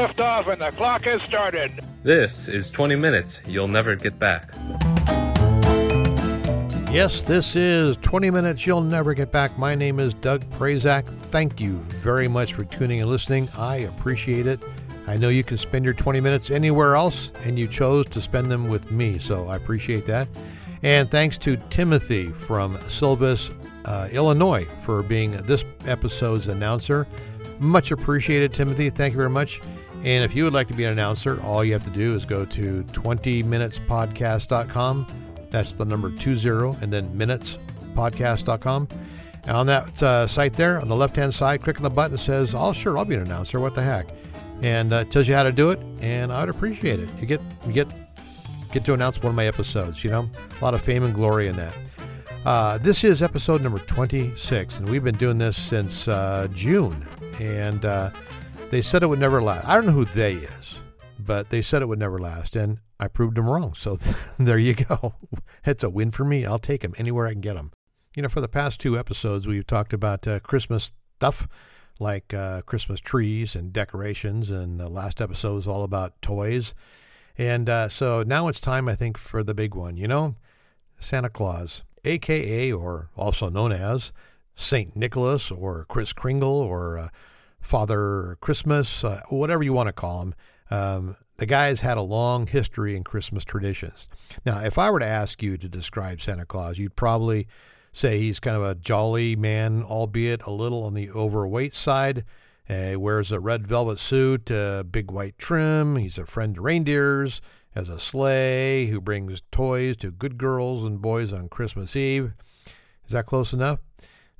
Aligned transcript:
liftoff 0.00 0.48
and 0.50 0.62
the 0.62 0.70
clock 0.70 1.04
has 1.04 1.20
started. 1.22 1.84
This 2.02 2.48
is 2.48 2.70
20 2.70 2.96
minutes 2.96 3.42
you'll 3.46 3.68
never 3.68 3.94
get 3.96 4.18
back. 4.18 4.54
Yes, 6.90 7.22
this 7.22 7.54
is 7.54 7.98
20 7.98 8.30
Minutes 8.30 8.66
You'll 8.66 8.80
Never 8.80 9.14
Get 9.14 9.30
Back. 9.30 9.56
My 9.56 9.76
name 9.76 10.00
is 10.00 10.12
Doug 10.12 10.44
Prazak. 10.50 11.06
Thank 11.06 11.60
you 11.60 11.74
very 11.74 12.26
much 12.26 12.54
for 12.54 12.64
tuning 12.64 13.00
and 13.00 13.08
listening. 13.08 13.48
I 13.56 13.76
appreciate 13.76 14.48
it. 14.48 14.60
I 15.06 15.16
know 15.16 15.28
you 15.28 15.44
can 15.44 15.56
spend 15.56 15.84
your 15.84 15.94
20 15.94 16.20
minutes 16.20 16.50
anywhere 16.50 16.96
else, 16.96 17.30
and 17.44 17.56
you 17.56 17.68
chose 17.68 18.06
to 18.06 18.20
spend 18.20 18.50
them 18.50 18.68
with 18.68 18.90
me, 18.90 19.20
so 19.20 19.46
I 19.46 19.54
appreciate 19.54 20.04
that. 20.06 20.26
And 20.82 21.08
thanks 21.08 21.38
to 21.38 21.58
Timothy 21.70 22.32
from 22.32 22.76
Silvis, 22.88 23.52
uh, 23.84 24.08
Illinois, 24.10 24.66
for 24.82 25.04
being 25.04 25.36
this 25.46 25.64
episode's 25.86 26.48
announcer. 26.48 27.06
Much 27.60 27.92
appreciated, 27.92 28.52
Timothy. 28.52 28.90
Thank 28.90 29.12
you 29.12 29.18
very 29.18 29.30
much. 29.30 29.60
And 30.04 30.24
if 30.24 30.34
you 30.34 30.44
would 30.44 30.54
like 30.54 30.68
to 30.68 30.74
be 30.74 30.84
an 30.84 30.92
announcer, 30.92 31.38
all 31.42 31.62
you 31.64 31.74
have 31.74 31.84
to 31.84 31.90
do 31.90 32.16
is 32.16 32.24
go 32.24 32.46
to 32.46 32.82
20minutespodcast.com 32.84 35.06
that's 35.50 35.74
the 35.74 35.84
number 35.84 36.10
20 36.10 36.48
and 36.80 36.92
then 36.92 37.12
minutespodcast.com. 37.16 38.88
And 39.42 39.50
on 39.50 39.66
that 39.66 40.02
uh, 40.02 40.26
site 40.26 40.52
there, 40.52 40.80
on 40.80 40.88
the 40.88 40.96
left 40.96 41.16
hand 41.16 41.34
side, 41.34 41.62
click 41.62 41.78
on 41.78 41.82
the 41.82 41.90
button 41.90 42.12
that 42.12 42.18
says, 42.18 42.54
Oh, 42.54 42.72
sure, 42.72 42.96
I'll 42.96 43.04
be 43.04 43.16
an 43.16 43.22
announcer. 43.22 43.58
What 43.58 43.74
the 43.74 43.82
heck? 43.82 44.08
And 44.62 44.92
uh, 44.92 44.96
it 44.96 45.10
tells 45.10 45.26
you 45.26 45.34
how 45.34 45.42
to 45.42 45.52
do 45.52 45.70
it, 45.70 45.80
and 46.02 46.30
I 46.30 46.40
would 46.40 46.50
appreciate 46.50 47.00
it. 47.00 47.08
You 47.18 47.26
get, 47.26 47.40
you 47.66 47.72
get, 47.72 47.88
get 48.72 48.84
to 48.84 48.92
announce 48.92 49.22
one 49.22 49.30
of 49.30 49.34
my 49.34 49.46
episodes, 49.46 50.04
you 50.04 50.10
know? 50.10 50.28
A 50.60 50.64
lot 50.64 50.74
of 50.74 50.82
fame 50.82 51.02
and 51.02 51.14
glory 51.14 51.48
in 51.48 51.56
that. 51.56 51.74
Uh, 52.44 52.76
this 52.76 53.02
is 53.02 53.22
episode 53.22 53.62
number 53.62 53.78
26, 53.78 54.78
and 54.78 54.88
we've 54.90 55.02
been 55.02 55.16
doing 55.16 55.38
this 55.38 55.56
since 55.56 56.08
uh, 56.08 56.46
June. 56.52 57.08
And 57.38 57.86
uh, 57.86 58.10
they 58.70 58.80
said 58.80 59.02
it 59.02 59.08
would 59.08 59.18
never 59.18 59.42
last. 59.42 59.66
I 59.66 59.74
don't 59.74 59.86
know 59.86 59.92
who 59.92 60.04
they 60.04 60.34
is, 60.34 60.78
but 61.18 61.50
they 61.50 61.60
said 61.60 61.82
it 61.82 61.88
would 61.88 61.98
never 61.98 62.18
last. 62.18 62.56
And 62.56 62.78
I 62.98 63.08
proved 63.08 63.36
them 63.36 63.48
wrong. 63.48 63.74
So 63.74 63.96
there 64.38 64.58
you 64.58 64.74
go. 64.74 65.14
It's 65.64 65.84
a 65.84 65.90
win 65.90 66.10
for 66.10 66.24
me. 66.24 66.44
I'll 66.44 66.58
take 66.58 66.82
them 66.82 66.94
anywhere 66.96 67.26
I 67.26 67.32
can 67.32 67.40
get 67.40 67.54
them. 67.54 67.72
You 68.14 68.22
know, 68.22 68.28
for 68.28 68.40
the 68.40 68.48
past 68.48 68.80
two 68.80 68.98
episodes, 68.98 69.46
we've 69.46 69.66
talked 69.66 69.92
about 69.92 70.26
uh, 70.26 70.40
Christmas 70.40 70.92
stuff 71.16 71.46
like 71.98 72.32
uh, 72.32 72.62
Christmas 72.62 73.00
trees 73.00 73.54
and 73.54 73.72
decorations, 73.72 74.50
and 74.50 74.80
the 74.80 74.88
last 74.88 75.20
episode 75.20 75.54
was 75.54 75.66
all 75.66 75.82
about 75.82 76.20
toys. 76.22 76.74
And 77.36 77.68
uh, 77.68 77.88
so 77.88 78.22
now 78.22 78.48
it's 78.48 78.60
time, 78.60 78.88
I 78.88 78.94
think, 78.94 79.18
for 79.18 79.42
the 79.42 79.54
big 79.54 79.74
one. 79.74 79.96
You 79.96 80.08
know, 80.08 80.36
Santa 80.98 81.28
Claus, 81.28 81.84
aka, 82.04 82.72
or 82.72 83.10
also 83.16 83.48
known 83.50 83.72
as 83.72 84.12
Saint 84.54 84.96
Nicholas, 84.96 85.50
or 85.50 85.84
Kris 85.88 86.12
Kringle, 86.12 86.48
or 86.48 86.98
uh, 86.98 87.08
Father 87.60 88.36
Christmas, 88.40 89.04
uh, 89.04 89.22
whatever 89.28 89.62
you 89.62 89.72
want 89.72 89.88
to 89.88 89.92
call 89.92 90.22
him. 90.22 90.34
Um, 90.70 91.16
the 91.36 91.46
guy's 91.46 91.80
had 91.80 91.96
a 91.96 92.02
long 92.02 92.46
history 92.46 92.94
in 92.94 93.02
Christmas 93.02 93.44
traditions. 93.44 94.08
Now, 94.44 94.60
if 94.60 94.76
I 94.76 94.90
were 94.90 95.00
to 95.00 95.06
ask 95.06 95.42
you 95.42 95.56
to 95.56 95.68
describe 95.68 96.20
Santa 96.20 96.44
Claus, 96.44 96.78
you'd 96.78 96.96
probably 96.96 97.48
say 97.92 98.18
he's 98.18 98.40
kind 98.40 98.56
of 98.56 98.62
a 98.62 98.74
jolly 98.74 99.36
man, 99.36 99.82
albeit 99.82 100.42
a 100.42 100.50
little 100.50 100.84
on 100.84 100.94
the 100.94 101.10
overweight 101.10 101.74
side. 101.74 102.24
Uh, 102.68 103.00
wears 103.00 103.32
a 103.32 103.40
red 103.40 103.66
velvet 103.66 103.98
suit, 103.98 104.50
a 104.50 104.86
big 104.88 105.10
white 105.10 105.36
trim. 105.38 105.96
He's 105.96 106.18
a 106.18 106.26
friend 106.26 106.54
to 106.54 106.60
reindeers, 106.60 107.40
has 107.74 107.88
a 107.88 107.98
sleigh, 107.98 108.86
who 108.86 109.00
brings 109.00 109.42
toys 109.50 109.96
to 109.96 110.12
good 110.12 110.38
girls 110.38 110.84
and 110.84 111.00
boys 111.00 111.32
on 111.32 111.48
Christmas 111.48 111.96
Eve. 111.96 112.32
Is 113.04 113.12
that 113.12 113.26
close 113.26 113.52
enough? 113.52 113.80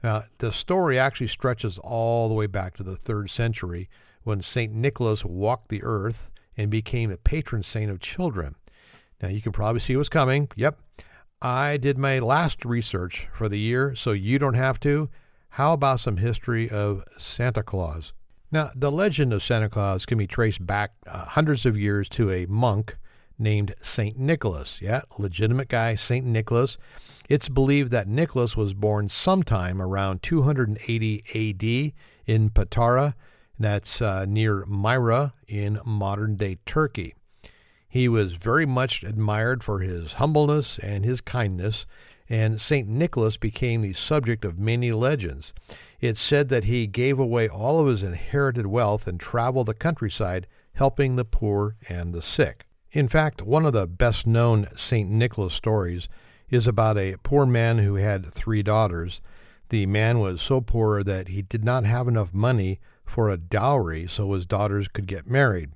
Now, 0.03 0.25
the 0.39 0.53
story 0.53 0.99
actually 0.99 1.27
stretches 1.27 1.79
all 1.79 2.29
the 2.29 2.35
way 2.35 2.47
back 2.47 2.77
to 2.77 2.83
the 2.83 2.97
third 2.97 3.31
century 3.31 3.89
when 4.23 4.41
St. 4.43 4.73
Nicholas 4.73 5.25
walked 5.25 5.69
the 5.69 5.83
earth 5.83 6.31
and 6.57 6.71
became 6.71 7.11
the 7.11 7.19
patron 7.19 7.63
saint 7.63 7.91
of 7.91 8.01
children. 8.01 8.55
Now, 9.23 9.29
you 9.29 9.41
can 9.41 9.53
probably 9.53 9.81
see 9.81 9.97
what's 9.97 10.09
coming. 10.09 10.49
Yep. 10.57 10.79
I 11.43 11.77
did 11.77 11.97
my 11.97 12.19
last 12.19 12.65
research 12.65 13.29
for 13.33 13.49
the 13.49 13.59
year, 13.59 13.95
so 13.95 14.13
you 14.13 14.39
don't 14.39 14.55
have 14.55 14.79
to. 14.81 15.09
How 15.51 15.73
about 15.73 16.01
some 16.01 16.19
history 16.19 16.71
of 16.71 17.05
Santa 17.19 17.63
Claus? 17.63 18.13
Now, 18.53 18.71
the 18.75 18.91
legend 18.91 19.33
of 19.33 19.43
Santa 19.43 19.69
Claus 19.69 20.07
can 20.07 20.19
be 20.19 20.27
traced 20.27 20.65
back 20.67 20.93
uh, 21.07 21.25
hundreds 21.25 21.65
of 21.67 21.79
years 21.79 22.09
to 22.11 22.31
a 22.31 22.47
monk 22.47 22.97
named 23.39 23.75
St. 23.81 24.19
Nicholas. 24.19 24.81
Yeah, 24.83 25.03
legitimate 25.19 25.69
guy, 25.69 25.95
St. 25.95 26.27
Nicholas. 26.27 26.77
It's 27.31 27.49
believed 27.49 27.93
that 27.93 28.09
Nicholas 28.09 28.57
was 28.57 28.75
born 28.75 29.09
sometime 29.09 29.81
around 29.81 30.21
280 30.21 31.23
AD 31.29 31.93
in 32.27 32.51
Patara, 32.51 33.15
that's 33.57 34.03
uh, 34.03 34.27
near 34.29 34.65
Myra 34.67 35.35
in 35.47 35.79
modern 35.85 36.35
day 36.35 36.59
Turkey. 36.67 37.15
He 37.89 38.09
was 38.09 38.33
very 38.33 38.67
much 38.67 39.05
admired 39.05 39.63
for 39.63 39.79
his 39.79 40.15
humbleness 40.15 40.81
and 40.81 41.05
his 41.05 41.21
kindness, 41.21 41.87
and 42.29 42.61
St. 42.61 42.89
Nicholas 42.89 43.37
became 43.37 43.83
the 43.83 43.93
subject 43.93 44.45
of 44.45 44.59
many 44.59 44.91
legends. 44.91 45.55
It's 46.01 46.21
said 46.21 46.49
that 46.49 46.65
he 46.65 46.89
gave 46.89 47.21
away 47.21 47.49
all 47.49 47.79
of 47.79 47.87
his 47.87 48.03
inherited 48.03 48.67
wealth 48.67 49.07
and 49.07 49.21
traveled 49.21 49.67
the 49.67 49.75
countryside 49.75 50.49
helping 50.73 51.15
the 51.15 51.25
poor 51.25 51.77
and 51.89 52.13
the 52.13 52.23
sick. 52.23 52.67
In 52.91 53.07
fact, 53.07 53.41
one 53.41 53.65
of 53.65 53.73
the 53.73 53.87
best 53.87 54.27
known 54.27 54.67
St. 54.77 55.09
Nicholas 55.09 55.55
stories 55.55 56.09
is 56.51 56.67
about 56.67 56.99
a 56.99 57.17
poor 57.23 57.47
man 57.47 57.79
who 57.79 57.95
had 57.95 58.27
three 58.27 58.63
daughters. 58.63 59.21
The 59.69 59.87
man 59.87 60.19
was 60.19 60.43
so 60.43 60.61
poor 60.61 61.03
that 61.05 61.29
he 61.29 61.43
did 61.43 61.65
not 61.65 61.85
have 61.85 62.09
enough 62.09 62.35
money 62.35 62.81
for 63.05 63.31
a 63.31 63.37
dowry 63.37 64.07
so 64.09 64.33
his 64.33 64.47
daughters 64.47 64.89
could 64.89 65.07
get 65.07 65.31
married. 65.31 65.71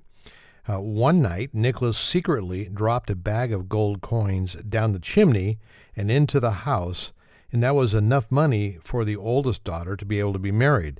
Uh, 0.67 0.81
one 0.81 1.21
night, 1.21 1.51
Nicholas 1.53 1.97
secretly 1.97 2.65
dropped 2.65 3.09
a 3.09 3.15
bag 3.15 3.53
of 3.53 3.69
gold 3.69 4.01
coins 4.01 4.55
down 4.55 4.93
the 4.93 4.99
chimney 4.99 5.59
and 5.95 6.09
into 6.09 6.39
the 6.39 6.51
house, 6.51 7.13
and 7.51 7.61
that 7.63 7.75
was 7.75 7.93
enough 7.93 8.31
money 8.31 8.79
for 8.83 9.05
the 9.05 9.15
oldest 9.15 9.63
daughter 9.63 9.95
to 9.95 10.05
be 10.05 10.19
able 10.19 10.33
to 10.33 10.39
be 10.39 10.51
married. 10.51 10.99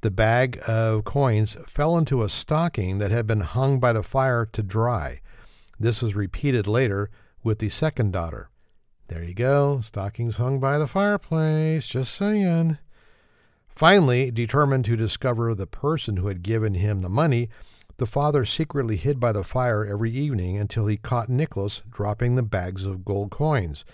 The 0.00 0.10
bag 0.10 0.60
of 0.66 1.04
coins 1.04 1.56
fell 1.66 1.96
into 1.96 2.22
a 2.22 2.28
stocking 2.28 2.98
that 2.98 3.10
had 3.10 3.26
been 3.26 3.40
hung 3.40 3.78
by 3.78 3.92
the 3.92 4.02
fire 4.02 4.44
to 4.52 4.62
dry. 4.62 5.20
This 5.78 6.02
was 6.02 6.14
repeated 6.14 6.66
later 6.66 7.08
with 7.42 7.58
the 7.58 7.68
second 7.68 8.12
daughter. 8.12 8.50
There 9.08 9.22
you 9.22 9.34
go, 9.34 9.80
stockings 9.82 10.36
hung 10.36 10.60
by 10.60 10.78
the 10.78 10.86
fireplace, 10.86 11.86
just 11.86 12.14
saying. 12.14 12.78
Finally, 13.68 14.30
determined 14.30 14.84
to 14.86 14.96
discover 14.96 15.54
the 15.54 15.66
person 15.66 16.16
who 16.16 16.28
had 16.28 16.42
given 16.42 16.74
him 16.74 17.00
the 17.00 17.08
money, 17.08 17.50
the 17.96 18.06
father 18.06 18.44
secretly 18.44 18.96
hid 18.96 19.20
by 19.20 19.30
the 19.32 19.44
fire 19.44 19.84
every 19.84 20.10
evening 20.10 20.56
until 20.56 20.86
he 20.86 20.96
caught 20.96 21.28
Nicholas 21.28 21.82
dropping 21.90 22.34
the 22.34 22.42
bags 22.42 22.84
of 22.84 23.04
gold 23.04 23.30
coins. 23.30 23.84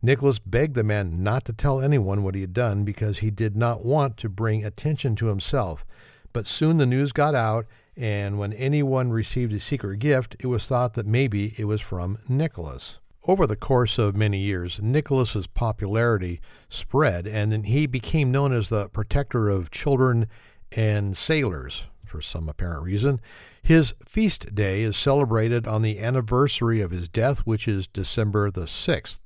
Nicholas 0.00 0.38
begged 0.38 0.74
the 0.74 0.84
man 0.84 1.22
not 1.22 1.44
to 1.46 1.52
tell 1.52 1.80
anyone 1.80 2.22
what 2.22 2.34
he 2.34 2.42
had 2.42 2.52
done 2.52 2.84
because 2.84 3.18
he 3.18 3.30
did 3.30 3.56
not 3.56 3.84
want 3.84 4.16
to 4.18 4.28
bring 4.28 4.64
attention 4.64 5.16
to 5.16 5.26
himself. 5.26 5.84
But 6.32 6.46
soon 6.46 6.76
the 6.76 6.86
news 6.86 7.12
got 7.12 7.34
out, 7.34 7.66
and 7.96 8.38
when 8.38 8.52
anyone 8.52 9.10
received 9.10 9.52
a 9.52 9.60
secret 9.60 9.98
gift, 9.98 10.36
it 10.40 10.46
was 10.46 10.66
thought 10.66 10.94
that 10.94 11.06
maybe 11.06 11.54
it 11.56 11.64
was 11.64 11.80
from 11.80 12.18
Nicholas. 12.28 12.98
Over 13.26 13.46
the 13.46 13.56
course 13.56 13.96
of 13.96 14.14
many 14.14 14.38
years, 14.38 14.80
Nicholas's 14.82 15.46
popularity 15.46 16.42
spread, 16.68 17.26
and 17.26 17.50
then 17.50 17.64
he 17.64 17.86
became 17.86 18.30
known 18.30 18.52
as 18.52 18.68
the 18.68 18.90
protector 18.90 19.48
of 19.48 19.70
children 19.70 20.26
and 20.72 21.16
sailors 21.16 21.84
for 22.04 22.20
some 22.20 22.50
apparent 22.50 22.82
reason. 22.82 23.22
His 23.62 23.94
feast 24.04 24.54
day 24.54 24.82
is 24.82 24.94
celebrated 24.94 25.66
on 25.66 25.80
the 25.80 26.00
anniversary 26.00 26.82
of 26.82 26.90
his 26.90 27.08
death, 27.08 27.38
which 27.40 27.66
is 27.66 27.86
December 27.86 28.50
the 28.50 28.66
6th. 28.66 29.20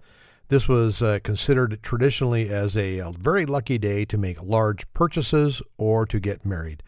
This 0.46 0.68
was 0.68 1.02
uh, 1.02 1.18
considered 1.24 1.80
traditionally 1.82 2.48
as 2.48 2.76
a, 2.76 2.98
a 2.98 3.10
very 3.10 3.46
lucky 3.46 3.78
day 3.78 4.04
to 4.04 4.16
make 4.16 4.40
large 4.40 4.90
purchases 4.92 5.60
or 5.76 6.06
to 6.06 6.20
get 6.20 6.46
married. 6.46 6.84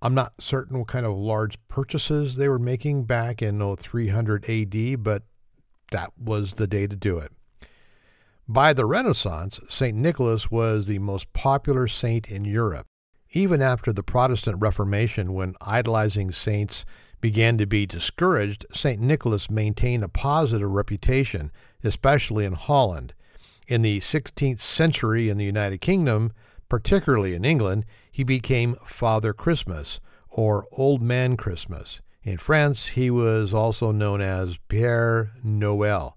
I'm 0.00 0.14
not 0.14 0.34
certain 0.38 0.78
what 0.78 0.86
kind 0.86 1.04
of 1.04 1.16
large 1.16 1.58
purchases 1.66 2.36
they 2.36 2.48
were 2.48 2.60
making 2.60 3.02
back 3.04 3.42
in 3.42 3.60
oh, 3.60 3.74
300 3.74 4.48
AD, 4.48 5.02
but 5.02 5.24
that 5.90 6.12
was 6.18 6.54
the 6.54 6.66
day 6.66 6.86
to 6.86 6.96
do 6.96 7.18
it. 7.18 7.32
By 8.48 8.72
the 8.72 8.86
Renaissance, 8.86 9.58
St. 9.68 9.96
Nicholas 9.96 10.50
was 10.50 10.86
the 10.86 11.00
most 11.00 11.32
popular 11.32 11.88
saint 11.88 12.30
in 12.30 12.44
Europe. 12.44 12.86
Even 13.32 13.60
after 13.60 13.92
the 13.92 14.04
Protestant 14.04 14.58
Reformation, 14.60 15.34
when 15.34 15.56
idolizing 15.60 16.30
saints 16.30 16.84
began 17.20 17.58
to 17.58 17.66
be 17.66 17.86
discouraged, 17.86 18.64
St. 18.72 19.00
Nicholas 19.00 19.50
maintained 19.50 20.04
a 20.04 20.08
positive 20.08 20.70
reputation, 20.70 21.50
especially 21.82 22.44
in 22.44 22.52
Holland. 22.52 23.14
In 23.66 23.82
the 23.82 23.98
16th 23.98 24.60
century 24.60 25.28
in 25.28 25.38
the 25.38 25.44
United 25.44 25.80
Kingdom, 25.80 26.32
particularly 26.68 27.34
in 27.34 27.44
England, 27.44 27.84
he 28.12 28.22
became 28.22 28.76
Father 28.84 29.32
Christmas 29.32 29.98
or 30.28 30.66
Old 30.70 31.02
Man 31.02 31.36
Christmas. 31.36 32.00
In 32.26 32.38
France, 32.38 32.88
he 32.88 33.08
was 33.08 33.54
also 33.54 33.92
known 33.92 34.20
as 34.20 34.58
Père 34.68 35.30
Noël. 35.44 36.14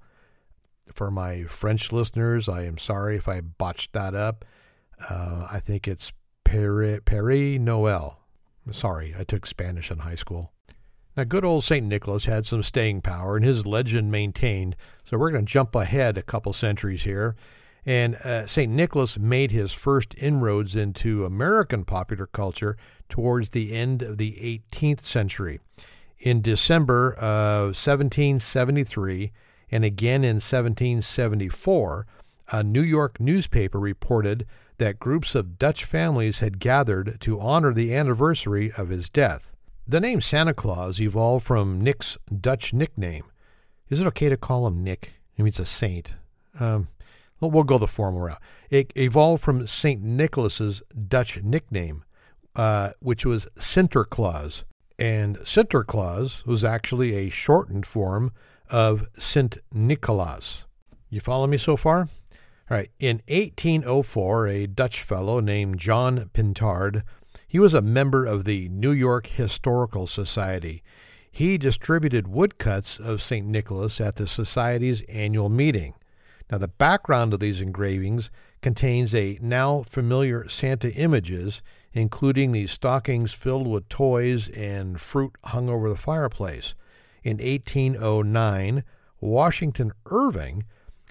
For 0.91 1.11
my 1.11 1.43
French 1.43 1.91
listeners, 1.91 2.49
I 2.49 2.63
am 2.63 2.79
sorry 2.79 3.15
if 3.15 3.27
I 3.27 3.41
botched 3.41 3.93
that 3.93 4.15
up. 4.15 4.43
Uh, 5.07 5.47
I 5.51 5.59
think 5.59 5.87
it's 5.87 6.11
Père 6.43 6.99
Noël. 7.59 8.15
Sorry, 8.71 9.13
I 9.15 9.23
took 9.23 9.45
Spanish 9.45 9.91
in 9.91 9.99
high 9.99 10.15
school. 10.15 10.51
Now, 11.15 11.25
good 11.25 11.45
old 11.45 11.63
St. 11.63 11.85
Nicholas 11.85 12.25
had 12.25 12.43
some 12.43 12.63
staying 12.63 13.01
power 13.01 13.35
and 13.35 13.45
his 13.45 13.67
legend 13.67 14.11
maintained, 14.11 14.75
so 15.03 15.15
we're 15.15 15.29
going 15.29 15.45
to 15.45 15.51
jump 15.51 15.75
ahead 15.75 16.17
a 16.17 16.23
couple 16.23 16.53
centuries 16.53 17.03
here. 17.03 17.35
And 17.85 18.15
uh, 18.15 18.47
St. 18.47 18.71
Nicholas 18.71 19.19
made 19.19 19.51
his 19.51 19.73
first 19.73 20.15
inroads 20.17 20.75
into 20.75 21.23
American 21.23 21.85
popular 21.85 22.25
culture 22.25 22.77
towards 23.09 23.49
the 23.49 23.73
end 23.73 24.01
of 24.01 24.17
the 24.17 24.59
18th 24.71 25.01
century. 25.01 25.59
In 26.19 26.41
December 26.41 27.13
of 27.13 27.75
1773 27.77 29.31
and 29.71 29.85
again 29.85 30.25
in 30.25 30.35
1774, 30.35 32.05
a 32.51 32.63
New 32.63 32.81
York 32.81 33.19
newspaper 33.21 33.79
reported 33.79 34.45
that 34.79 34.99
groups 34.99 35.33
of 35.33 35.57
Dutch 35.57 35.85
families 35.85 36.39
had 36.39 36.59
gathered 36.59 37.21
to 37.21 37.39
honor 37.39 37.73
the 37.73 37.95
anniversary 37.95 38.71
of 38.77 38.89
his 38.89 39.09
death. 39.09 39.53
The 39.87 40.01
name 40.01 40.19
Santa 40.19 40.53
Claus 40.53 40.99
evolved 40.99 41.45
from 41.45 41.81
Nick's 41.81 42.17
Dutch 42.39 42.73
nickname. 42.73 43.25
Is 43.87 44.01
it 44.01 44.07
okay 44.07 44.27
to 44.27 44.37
call 44.37 44.67
him 44.67 44.83
Nick? 44.83 45.13
He 45.33 45.41
means 45.41 45.59
a 45.59 45.65
saint. 45.65 46.15
Um, 46.59 46.89
we'll 47.39 47.63
go 47.63 47.77
the 47.77 47.87
formal 47.87 48.21
route. 48.21 48.41
It 48.69 48.91
evolved 48.95 49.41
from 49.41 49.65
St. 49.65 50.01
Nicholas's 50.03 50.83
Dutch 51.07 51.41
nickname, 51.43 52.03
uh, 52.55 52.91
which 52.99 53.25
was 53.25 53.47
Sinterklaas. 53.57 54.63
And 54.99 55.37
Sinterklaas 55.37 56.45
was 56.45 56.63
actually 56.65 57.15
a 57.15 57.29
shortened 57.29 57.85
form 57.85 58.33
of 58.69 59.07
St. 59.17 59.57
Nicholas. 59.73 60.65
You 61.09 61.21
follow 61.21 61.47
me 61.47 61.57
so 61.57 61.77
far? 61.77 62.09
All 62.69 62.77
right. 62.77 62.91
In 62.99 63.21
1804, 63.29 64.47
a 64.47 64.67
Dutch 64.67 65.01
fellow 65.01 65.39
named 65.39 65.79
John 65.79 66.29
Pintard, 66.33 67.03
he 67.47 67.59
was 67.59 67.73
a 67.73 67.81
member 67.81 68.25
of 68.25 68.43
the 68.43 68.67
New 68.69 68.91
York 68.91 69.27
Historical 69.27 70.05
Society. 70.05 70.83
He 71.31 71.57
distributed 71.57 72.27
woodcuts 72.27 72.99
of 72.99 73.23
St. 73.23 73.47
Nicholas 73.47 74.01
at 74.01 74.15
the 74.15 74.27
Society's 74.27 75.01
annual 75.03 75.49
meeting. 75.49 75.95
Now, 76.51 76.57
the 76.57 76.67
background 76.67 77.33
of 77.33 77.39
these 77.39 77.61
engravings 77.61 78.29
contains 78.61 79.15
a 79.15 79.39
now 79.41 79.83
familiar 79.83 80.49
Santa 80.49 80.91
images, 80.93 81.61
including 81.93 82.51
the 82.51 82.67
stockings 82.67 83.31
filled 83.31 83.67
with 83.67 83.89
toys 83.89 84.49
and 84.49 84.99
fruit 84.99 85.33
hung 85.45 85.69
over 85.69 85.89
the 85.89 85.95
fireplace. 85.97 86.75
In 87.23 87.37
1809, 87.37 88.83
Washington 89.19 89.91
Irving 90.07 90.63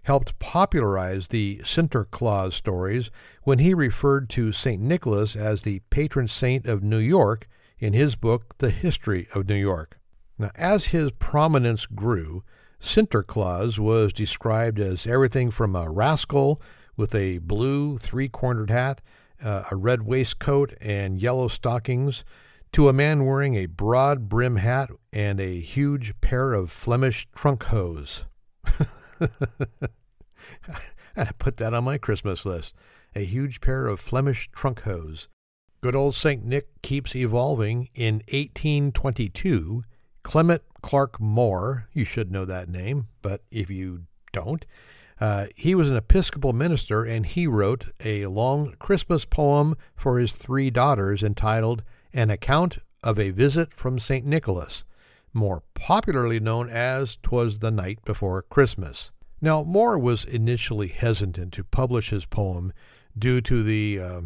helped 0.04 0.38
popularize 0.38 1.28
the 1.28 1.60
Sinterklaas 1.64 2.54
stories 2.54 3.10
when 3.42 3.58
he 3.58 3.74
referred 3.74 4.30
to 4.30 4.52
St. 4.52 4.80
Nicholas 4.80 5.36
as 5.36 5.62
the 5.62 5.80
patron 5.90 6.28
saint 6.28 6.66
of 6.66 6.82
New 6.82 6.98
York 6.98 7.46
in 7.78 7.92
his 7.92 8.16
book, 8.16 8.56
The 8.58 8.70
History 8.70 9.28
of 9.34 9.48
New 9.48 9.56
York. 9.56 9.98
Now, 10.38 10.50
as 10.54 10.86
his 10.86 11.10
prominence 11.12 11.84
grew, 11.84 12.42
Sinterklaas 12.80 13.78
was 13.78 14.12
described 14.12 14.78
as 14.78 15.06
everything 15.06 15.50
from 15.50 15.74
a 15.74 15.90
rascal 15.90 16.62
with 16.96 17.14
a 17.14 17.38
blue 17.38 17.98
three 17.98 18.28
cornered 18.28 18.70
hat, 18.70 19.00
uh, 19.42 19.64
a 19.70 19.76
red 19.76 20.02
waistcoat, 20.02 20.74
and 20.80 21.20
yellow 21.20 21.48
stockings, 21.48 22.24
to 22.72 22.88
a 22.88 22.92
man 22.92 23.24
wearing 23.24 23.54
a 23.54 23.66
broad 23.66 24.28
brim 24.28 24.56
hat 24.56 24.90
and 25.12 25.40
a 25.40 25.60
huge 25.60 26.20
pair 26.20 26.52
of 26.52 26.70
Flemish 26.70 27.26
trunk 27.34 27.64
hose. 27.64 28.26
I 31.16 31.32
put 31.38 31.56
that 31.56 31.74
on 31.74 31.84
my 31.84 31.98
Christmas 31.98 32.44
list. 32.44 32.74
A 33.14 33.24
huge 33.24 33.60
pair 33.60 33.86
of 33.86 34.00
Flemish 34.00 34.50
trunk 34.52 34.82
hose. 34.82 35.28
Good 35.80 35.94
old 35.94 36.14
St. 36.14 36.44
Nick 36.44 36.82
keeps 36.82 37.16
evolving. 37.16 37.88
In 37.94 38.16
1822, 38.30 39.84
Clement 40.22 40.62
Clarke 40.82 41.20
Moore, 41.20 41.88
you 41.92 42.04
should 42.04 42.30
know 42.30 42.44
that 42.44 42.68
name, 42.68 43.06
but 43.22 43.42
if 43.50 43.70
you 43.70 44.02
don't, 44.32 44.64
uh, 45.20 45.46
he 45.56 45.74
was 45.74 45.90
an 45.90 45.96
Episcopal 45.96 46.52
minister 46.52 47.04
and 47.04 47.26
he 47.26 47.46
wrote 47.46 47.86
a 48.04 48.26
long 48.26 48.74
Christmas 48.78 49.24
poem 49.24 49.76
for 49.96 50.18
his 50.18 50.32
three 50.32 50.70
daughters 50.70 51.22
entitled 51.22 51.82
An 52.12 52.30
Account 52.30 52.78
of 53.02 53.18
a 53.18 53.30
Visit 53.30 53.74
from 53.74 53.98
St. 53.98 54.24
Nicholas, 54.24 54.84
more 55.32 55.62
popularly 55.74 56.40
known 56.40 56.68
as 56.68 57.16
Twas 57.22 57.58
the 57.58 57.70
Night 57.70 58.04
Before 58.04 58.42
Christmas. 58.42 59.10
Now, 59.40 59.62
Moore 59.62 59.98
was 59.98 60.24
initially 60.24 60.88
hesitant 60.88 61.52
to 61.54 61.64
publish 61.64 62.10
his 62.10 62.24
poem 62.24 62.72
due 63.16 63.40
to 63.42 63.62
the 63.62 64.00
uh, 64.00 64.20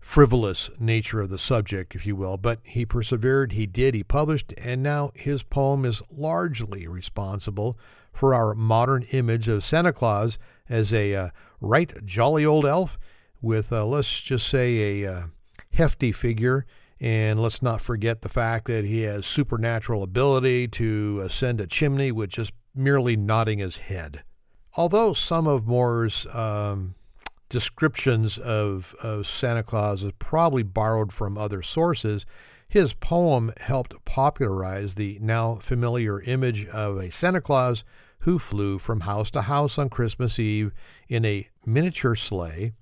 frivolous 0.00 0.70
nature 0.78 1.20
of 1.20 1.30
the 1.30 1.38
subject, 1.38 1.94
if 1.94 2.06
you 2.06 2.16
will, 2.16 2.36
but 2.36 2.60
he 2.62 2.86
persevered, 2.86 3.52
he 3.52 3.66
did, 3.66 3.94
he 3.94 4.02
published, 4.02 4.54
and 4.58 4.82
now 4.82 5.10
his 5.14 5.42
poem 5.42 5.84
is 5.84 6.02
largely 6.10 6.86
responsible 6.86 7.78
for 8.12 8.34
our 8.34 8.54
modern 8.54 9.02
image 9.12 9.48
of 9.48 9.64
Santa 9.64 9.92
Claus 9.92 10.38
as 10.68 10.92
a 10.92 11.14
uh, 11.14 11.28
right 11.60 11.92
jolly 12.04 12.44
old 12.44 12.64
elf 12.64 12.98
with, 13.40 13.72
uh, 13.72 13.84
let's 13.86 14.20
just 14.20 14.48
say, 14.48 15.02
a 15.02 15.12
uh, 15.12 15.22
hefty 15.72 16.12
figure. 16.12 16.66
And 17.00 17.40
let's 17.40 17.62
not 17.62 17.80
forget 17.80 18.22
the 18.22 18.28
fact 18.28 18.66
that 18.66 18.84
he 18.84 19.02
has 19.02 19.24
supernatural 19.24 20.02
ability 20.02 20.66
to 20.68 21.20
ascend 21.22 21.60
a 21.60 21.66
chimney 21.66 22.10
with 22.10 22.30
just 22.30 22.52
merely 22.74 23.16
nodding 23.16 23.60
his 23.60 23.78
head 23.78 24.24
although 24.78 25.12
some 25.12 25.46
of 25.46 25.66
Moore's 25.66 26.26
um, 26.32 26.94
descriptions 27.48 28.38
of, 28.38 28.94
of 29.02 29.26
Santa 29.26 29.62
Claus 29.62 30.02
is 30.02 30.12
probably 30.18 30.62
borrowed 30.62 31.12
from 31.12 31.38
other 31.38 31.62
sources, 31.62 32.26
his 32.68 32.92
poem 32.92 33.52
helped 33.60 34.04
popularize 34.04 34.94
the 34.94 35.18
now 35.22 35.54
familiar 35.56 36.20
image 36.22 36.66
of 36.68 36.98
a 36.98 37.10
Santa 37.10 37.40
Claus 37.40 37.84
who 38.20 38.38
flew 38.38 38.78
from 38.78 39.00
house 39.00 39.30
to 39.30 39.42
house 39.42 39.78
on 39.78 39.88
Christmas 39.88 40.38
Eve 40.38 40.72
in 41.08 41.24
a 41.24 41.48
miniature 41.64 42.14
sleigh, 42.14 42.72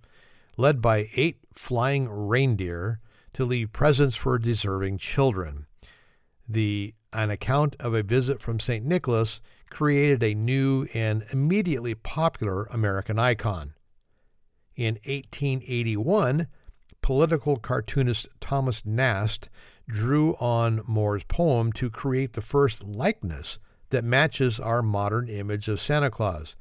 led 0.56 0.80
by 0.80 1.08
eight 1.14 1.38
flying 1.52 2.08
reindeer 2.08 3.00
to 3.34 3.44
leave 3.44 3.72
presents 3.72 4.16
for 4.16 4.38
deserving 4.38 4.98
children. 4.98 5.66
The 6.48 6.94
An 7.12 7.30
Account 7.30 7.76
of 7.78 7.94
a 7.94 8.02
Visit 8.02 8.40
from 8.40 8.58
St. 8.58 8.84
Nicholas 8.84 9.40
created 9.70 10.22
a 10.22 10.34
new 10.34 10.86
and 10.94 11.24
immediately 11.32 11.94
popular 11.94 12.64
American 12.64 13.18
icon. 13.18 13.75
In 14.76 14.96
1881, 15.06 16.48
political 17.00 17.56
cartoonist 17.56 18.28
Thomas 18.40 18.84
Nast 18.84 19.48
drew 19.88 20.34
on 20.34 20.82
Moore's 20.86 21.24
poem 21.24 21.72
to 21.74 21.88
create 21.88 22.34
the 22.34 22.42
first 22.42 22.84
likeness 22.84 23.58
that 23.90 24.04
matches 24.04 24.60
our 24.60 24.82
modern 24.82 25.28
image 25.28 25.68
of 25.68 25.80
Santa 25.80 26.10
Claus. 26.10 26.56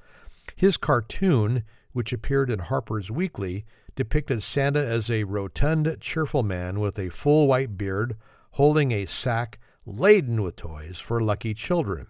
His 0.56 0.78
cartoon, 0.78 1.64
which 1.92 2.14
appeared 2.14 2.50
in 2.50 2.60
Harper's 2.60 3.12
Weekly, 3.12 3.66
depicted 3.96 4.44
Santa 4.44 4.80
as 4.86 5.10
a 5.10 5.26
rotund, 5.26 5.98
cheerful 6.00 6.44
man 6.44 6.80
with 6.80 6.98
a 6.98 7.10
full 7.10 7.48
white 7.48 7.78
beard 7.78 8.16
holding 8.52 8.92
a 8.92 9.06
sack 9.06 9.60
laden 9.86 10.42
with 10.42 10.56
toys 10.56 10.98
for 11.00 11.20
lucky 11.22 11.54
children. 11.54 12.08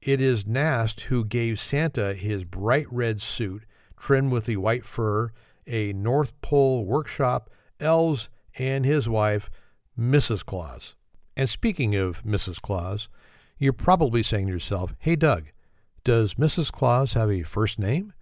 It 0.00 0.20
is 0.20 0.46
Nast 0.46 1.02
who 1.02 1.24
gave 1.24 1.60
Santa 1.60 2.14
his 2.14 2.44
bright 2.44 2.86
red 2.90 3.20
suit 3.20 3.64
trimmed 3.96 4.32
with 4.32 4.46
the 4.46 4.56
white 4.56 4.84
fur, 4.84 5.30
a 5.66 5.92
North 5.92 6.40
Pole 6.40 6.84
workshop, 6.84 7.50
elves, 7.80 8.30
and 8.58 8.84
his 8.84 9.08
wife, 9.08 9.50
Mrs. 9.98 10.44
Claus. 10.44 10.94
And 11.36 11.48
speaking 11.48 11.94
of 11.94 12.22
Mrs. 12.24 12.60
Claus, 12.60 13.08
you're 13.58 13.72
probably 13.72 14.22
saying 14.22 14.46
to 14.46 14.52
yourself, 14.52 14.94
hey, 14.98 15.16
Doug, 15.16 15.50
does 16.04 16.34
Mrs. 16.34 16.70
Claus 16.70 17.14
have 17.14 17.30
a 17.30 17.42
first 17.42 17.78
name? 17.78 18.12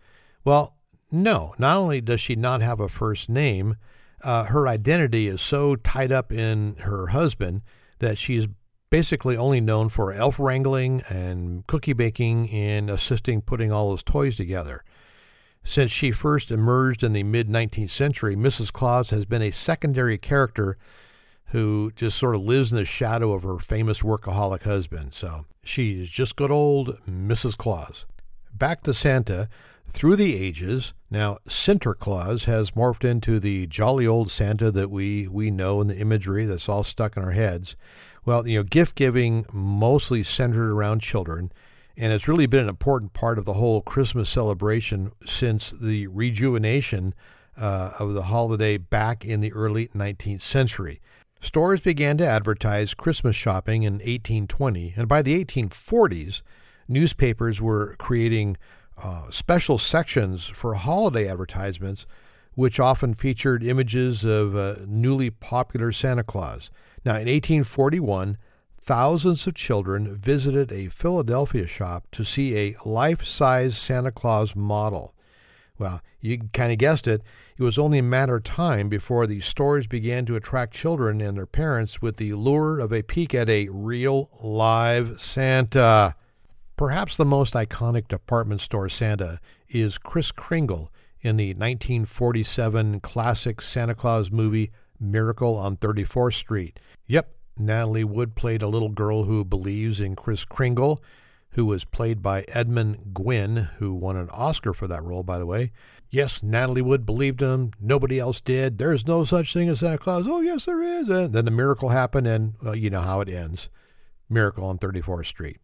Well, 0.44 0.76
no. 1.10 1.54
Not 1.58 1.76
only 1.76 2.00
does 2.00 2.20
she 2.20 2.34
not 2.34 2.60
have 2.62 2.80
a 2.80 2.88
first 2.88 3.28
name, 3.28 3.76
uh, 4.22 4.44
her 4.44 4.66
identity 4.66 5.28
is 5.28 5.40
so 5.40 5.76
tied 5.76 6.10
up 6.10 6.32
in 6.32 6.76
her 6.80 7.08
husband 7.08 7.62
that 7.98 8.18
she's 8.18 8.48
basically 8.90 9.36
only 9.36 9.60
known 9.60 9.88
for 9.88 10.12
elf 10.12 10.38
wrangling 10.38 11.02
and 11.08 11.66
cookie 11.66 11.92
baking 11.92 12.48
and 12.50 12.88
assisting 12.88 13.42
putting 13.42 13.72
all 13.72 13.90
those 13.90 14.02
toys 14.02 14.36
together. 14.36 14.84
Since 15.64 15.90
she 15.90 16.10
first 16.10 16.50
emerged 16.50 17.02
in 17.02 17.14
the 17.14 17.22
mid 17.22 17.48
19th 17.48 17.90
century, 17.90 18.36
Mrs. 18.36 18.70
Claus 18.70 19.10
has 19.10 19.24
been 19.24 19.42
a 19.42 19.50
secondary 19.50 20.18
character 20.18 20.76
who 21.48 21.90
just 21.96 22.18
sort 22.18 22.34
of 22.34 22.42
lives 22.42 22.70
in 22.70 22.78
the 22.78 22.84
shadow 22.84 23.32
of 23.32 23.42
her 23.44 23.58
famous 23.58 24.02
workaholic 24.02 24.64
husband. 24.64 25.14
So 25.14 25.46
she's 25.62 26.10
just 26.10 26.36
good 26.36 26.50
old 26.50 26.98
Mrs. 27.08 27.56
Claus. 27.56 28.06
Back 28.52 28.82
to 28.82 28.94
Santa. 28.94 29.48
Through 29.86 30.16
the 30.16 30.36
ages, 30.36 30.94
now 31.10 31.38
Sinterklaas 31.48 32.46
has 32.46 32.72
morphed 32.72 33.04
into 33.04 33.38
the 33.38 33.66
jolly 33.66 34.06
old 34.06 34.30
Santa 34.30 34.70
that 34.70 34.90
we, 34.90 35.28
we 35.28 35.50
know 35.50 35.80
in 35.80 35.86
the 35.86 35.96
imagery 35.96 36.46
that's 36.46 36.68
all 36.68 36.82
stuck 36.82 37.16
in 37.16 37.22
our 37.22 37.32
heads. 37.32 37.76
Well, 38.24 38.48
you 38.48 38.58
know, 38.58 38.64
gift 38.64 38.94
giving 38.94 39.46
mostly 39.52 40.22
centered 40.22 40.70
around 40.72 41.00
children, 41.00 41.52
and 41.96 42.12
it's 42.12 42.28
really 42.28 42.46
been 42.46 42.64
an 42.64 42.68
important 42.68 43.12
part 43.12 43.38
of 43.38 43.44
the 43.44 43.54
whole 43.54 43.80
Christmas 43.80 44.28
celebration 44.28 45.12
since 45.24 45.70
the 45.70 46.06
rejuvenation 46.08 47.14
uh, 47.56 47.92
of 47.98 48.14
the 48.14 48.24
holiday 48.24 48.76
back 48.76 49.24
in 49.24 49.40
the 49.40 49.52
early 49.52 49.88
19th 49.88 50.40
century. 50.40 51.00
Stores 51.40 51.80
began 51.80 52.16
to 52.16 52.26
advertise 52.26 52.94
Christmas 52.94 53.36
shopping 53.36 53.82
in 53.82 53.94
1820, 53.94 54.94
and 54.96 55.06
by 55.06 55.22
the 55.22 55.44
1840s, 55.44 56.42
newspapers 56.88 57.60
were 57.60 57.94
creating 57.98 58.56
uh, 59.02 59.30
special 59.30 59.78
sections 59.78 60.46
for 60.46 60.74
holiday 60.74 61.28
advertisements, 61.28 62.06
which 62.54 62.80
often 62.80 63.14
featured 63.14 63.62
images 63.62 64.24
of 64.24 64.56
uh, 64.56 64.76
newly 64.86 65.28
popular 65.28 65.92
Santa 65.92 66.24
Claus. 66.24 66.70
Now, 67.04 67.12
in 67.12 67.26
1841, 67.28 68.38
thousands 68.84 69.46
of 69.46 69.54
children 69.54 70.14
visited 70.14 70.70
a 70.70 70.88
Philadelphia 70.88 71.66
shop 71.66 72.06
to 72.12 72.22
see 72.22 72.54
a 72.54 72.76
life 72.84 73.24
size 73.24 73.78
Santa 73.78 74.12
Claus 74.12 74.54
model. 74.54 75.14
Well, 75.78 76.02
you 76.20 76.38
kind 76.52 76.70
of 76.70 76.76
guessed 76.76 77.08
it. 77.08 77.22
It 77.56 77.62
was 77.62 77.78
only 77.78 77.98
a 77.98 78.02
matter 78.02 78.36
of 78.36 78.44
time 78.44 78.90
before 78.90 79.26
the 79.26 79.40
stores 79.40 79.86
began 79.86 80.26
to 80.26 80.36
attract 80.36 80.74
children 80.74 81.22
and 81.22 81.34
their 81.36 81.46
parents 81.46 82.02
with 82.02 82.18
the 82.18 82.34
lure 82.34 82.78
of 82.78 82.92
a 82.92 83.02
peek 83.02 83.34
at 83.34 83.48
a 83.48 83.70
real 83.70 84.28
live 84.42 85.18
Santa. 85.18 86.14
Perhaps 86.76 87.16
the 87.16 87.24
most 87.24 87.54
iconic 87.54 88.06
department 88.06 88.60
store 88.60 88.90
Santa 88.90 89.40
is 89.66 89.96
Kris 89.96 90.30
Kringle 90.30 90.92
in 91.22 91.38
the 91.38 91.54
1947 91.54 93.00
classic 93.00 93.62
Santa 93.62 93.94
Claus 93.94 94.30
movie 94.30 94.70
Miracle 95.00 95.56
on 95.56 95.78
34th 95.78 96.34
Street. 96.34 96.78
Yep, 97.06 97.33
Natalie 97.58 98.04
Wood 98.04 98.34
played 98.34 98.62
a 98.62 98.68
little 98.68 98.88
girl 98.88 99.24
who 99.24 99.44
believes 99.44 100.00
in 100.00 100.16
Kris 100.16 100.44
Kringle 100.44 101.02
who 101.54 101.64
was 101.64 101.84
played 101.84 102.20
by 102.20 102.42
Edmund 102.48 103.12
Gwenn, 103.12 103.70
who 103.78 103.94
won 103.94 104.16
an 104.16 104.28
Oscar 104.30 104.74
for 104.74 104.88
that 104.88 105.04
role, 105.04 105.22
by 105.22 105.38
the 105.38 105.46
way. 105.46 105.70
Yes, 106.10 106.42
Natalie 106.42 106.82
Wood 106.82 107.06
believed 107.06 107.40
him. 107.40 107.72
Nobody 107.80 108.18
else 108.18 108.40
did. 108.40 108.78
There's 108.78 109.06
no 109.06 109.24
such 109.24 109.52
thing 109.52 109.68
as 109.68 109.80
Santa 109.80 109.98
Claus. 109.98 110.26
Oh, 110.28 110.40
yes, 110.40 110.64
there 110.64 110.82
is. 110.82 111.08
And 111.08 111.32
then 111.32 111.44
the 111.44 111.50
miracle 111.50 111.90
happened, 111.90 112.26
and 112.26 112.54
well, 112.60 112.76
you 112.76 112.90
know 112.90 113.02
how 113.02 113.20
it 113.20 113.28
ends. 113.28 113.68
Miracle 114.28 114.64
on 114.64 114.78
34th 114.78 115.26
Street. 115.26 115.58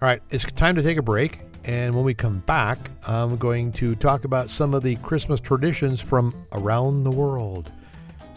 All 0.00 0.08
right, 0.08 0.22
it's 0.30 0.44
time 0.44 0.74
to 0.74 0.82
take 0.82 0.98
a 0.98 1.02
break. 1.02 1.40
And 1.64 1.94
when 1.94 2.04
we 2.04 2.14
come 2.14 2.40
back, 2.40 2.90
I'm 3.06 3.36
going 3.36 3.72
to 3.72 3.94
talk 3.94 4.24
about 4.24 4.50
some 4.50 4.74
of 4.74 4.82
the 4.82 4.96
Christmas 4.96 5.38
traditions 5.38 6.00
from 6.00 6.34
around 6.52 7.04
the 7.04 7.10
world, 7.10 7.70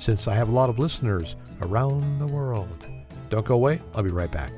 since 0.02 0.28
I 0.28 0.34
have 0.34 0.50
a 0.50 0.52
lot 0.52 0.70
of 0.70 0.80
listeners 0.80 1.36
around 1.62 2.20
the 2.20 2.26
world. 2.26 2.86
Don't 3.30 3.46
go 3.46 3.54
away. 3.54 3.80
I'll 3.94 4.04
be 4.04 4.10
right 4.10 4.32
back. 4.32 4.52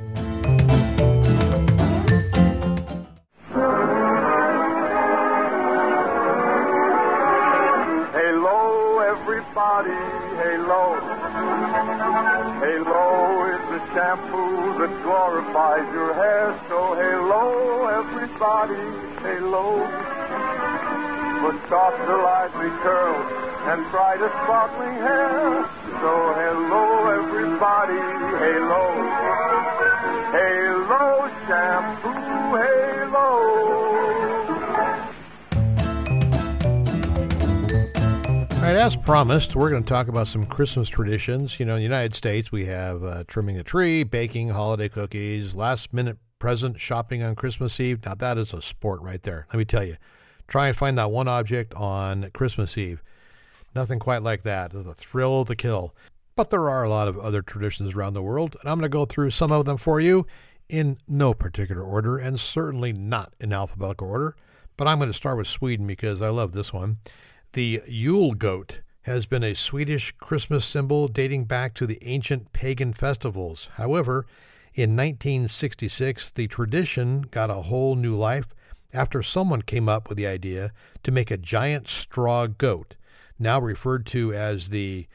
body, 9.53 9.93
halo. 10.41 10.97
Halo 12.57 13.05
is 13.53 13.63
the 13.69 13.81
shampoo 13.93 14.79
that 14.79 14.93
glorifies 15.03 15.87
your 15.93 16.13
hair. 16.15 16.59
So 16.69 16.95
halo, 16.95 17.85
everybody, 18.01 18.81
halo. 19.21 19.85
For 21.41 21.53
softer, 21.69 22.17
lively 22.23 22.71
curls 22.81 23.42
and 23.65 23.89
brighter, 23.91 24.29
sparkling 24.43 24.95
hair. 24.95 25.63
So 26.01 26.33
hello, 26.35 27.07
everybody. 27.07 28.01
Halo 28.37 29.13
shampoo. 31.47 32.13
All 38.63 38.69
right, 38.69 38.77
as 38.77 38.95
promised, 38.95 39.55
we're 39.55 39.69
going 39.69 39.83
to 39.83 39.89
talk 39.89 40.07
about 40.07 40.27
some 40.27 40.45
Christmas 40.45 40.87
traditions. 40.87 41.59
You 41.59 41.65
know, 41.65 41.73
in 41.73 41.79
the 41.79 41.83
United 41.83 42.15
States, 42.15 42.49
we 42.51 42.65
have 42.65 43.03
uh, 43.03 43.23
trimming 43.27 43.57
the 43.57 43.63
tree, 43.63 44.03
baking 44.03 44.49
holiday 44.49 44.87
cookies, 44.87 45.53
last 45.53 45.93
minute 45.93 46.17
present 46.39 46.79
shopping 46.79 47.21
on 47.23 47.35
Christmas 47.35 47.77
Eve. 47.79 48.05
Now, 48.05 48.15
that 48.15 48.37
is 48.37 48.53
a 48.53 48.61
sport 48.61 49.01
right 49.01 49.21
there. 49.21 49.47
Let 49.51 49.57
me 49.57 49.65
tell 49.65 49.83
you. 49.83 49.97
Try 50.47 50.67
and 50.67 50.77
find 50.77 50.97
that 50.97 51.11
one 51.11 51.27
object 51.27 51.73
on 51.73 52.29
Christmas 52.33 52.77
Eve. 52.77 53.03
Nothing 53.75 53.99
quite 53.99 54.23
like 54.23 54.43
that. 54.43 54.71
The 54.71 54.93
thrill 54.93 55.41
of 55.41 55.47
the 55.47 55.55
kill. 55.55 55.95
But 56.35 56.49
there 56.49 56.69
are 56.69 56.83
a 56.83 56.89
lot 56.89 57.07
of 57.07 57.17
other 57.19 57.41
traditions 57.41 57.93
around 57.93 58.13
the 58.13 58.23
world, 58.23 58.55
and 58.59 58.69
I'm 58.69 58.79
going 58.79 58.89
to 58.89 58.89
go 58.89 59.05
through 59.05 59.31
some 59.31 59.51
of 59.51 59.65
them 59.65 59.77
for 59.77 59.99
you 59.99 60.25
in 60.69 60.97
no 61.07 61.33
particular 61.33 61.83
order, 61.83 62.17
and 62.17 62.39
certainly 62.39 62.91
not 62.91 63.33
in 63.39 63.53
alphabetical 63.53 64.09
order. 64.09 64.35
But 64.75 64.87
I'm 64.87 64.97
going 64.97 65.11
to 65.11 65.13
start 65.13 65.37
with 65.37 65.47
Sweden 65.47 65.85
because 65.85 66.21
I 66.21 66.29
love 66.29 66.53
this 66.53 66.73
one. 66.73 66.97
The 67.53 67.81
Yule 67.87 68.33
goat 68.33 68.81
has 69.03 69.25
been 69.25 69.43
a 69.43 69.53
Swedish 69.53 70.11
Christmas 70.13 70.65
symbol 70.65 71.07
dating 71.07 71.45
back 71.45 71.73
to 71.75 71.85
the 71.85 71.99
ancient 72.01 72.53
pagan 72.53 72.93
festivals. 72.93 73.69
However, 73.75 74.25
in 74.73 74.95
1966, 74.95 76.31
the 76.31 76.47
tradition 76.47 77.21
got 77.21 77.51
a 77.51 77.63
whole 77.63 77.95
new 77.95 78.15
life 78.15 78.47
after 78.93 79.21
someone 79.21 79.61
came 79.61 79.87
up 79.87 80.09
with 80.09 80.17
the 80.17 80.25
idea 80.25 80.71
to 81.03 81.11
make 81.11 81.29
a 81.29 81.37
giant 81.37 81.87
straw 81.87 82.47
goat, 82.47 82.95
now 83.39 83.59
referred 83.59 84.05
to 84.07 84.33
as 84.33 84.69
the 84.69 85.07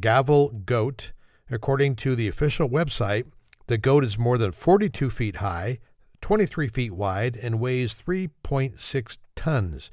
Gavel 0.00 0.50
goat. 0.64 1.12
According 1.50 1.96
to 1.96 2.16
the 2.16 2.28
official 2.28 2.68
website, 2.68 3.26
the 3.68 3.78
goat 3.78 4.04
is 4.04 4.18
more 4.18 4.38
than 4.38 4.52
42 4.52 5.10
feet 5.10 5.36
high, 5.36 5.78
23 6.20 6.68
feet 6.68 6.92
wide, 6.92 7.36
and 7.36 7.60
weighs 7.60 7.94
3.6 7.94 9.18
tons. 9.34 9.90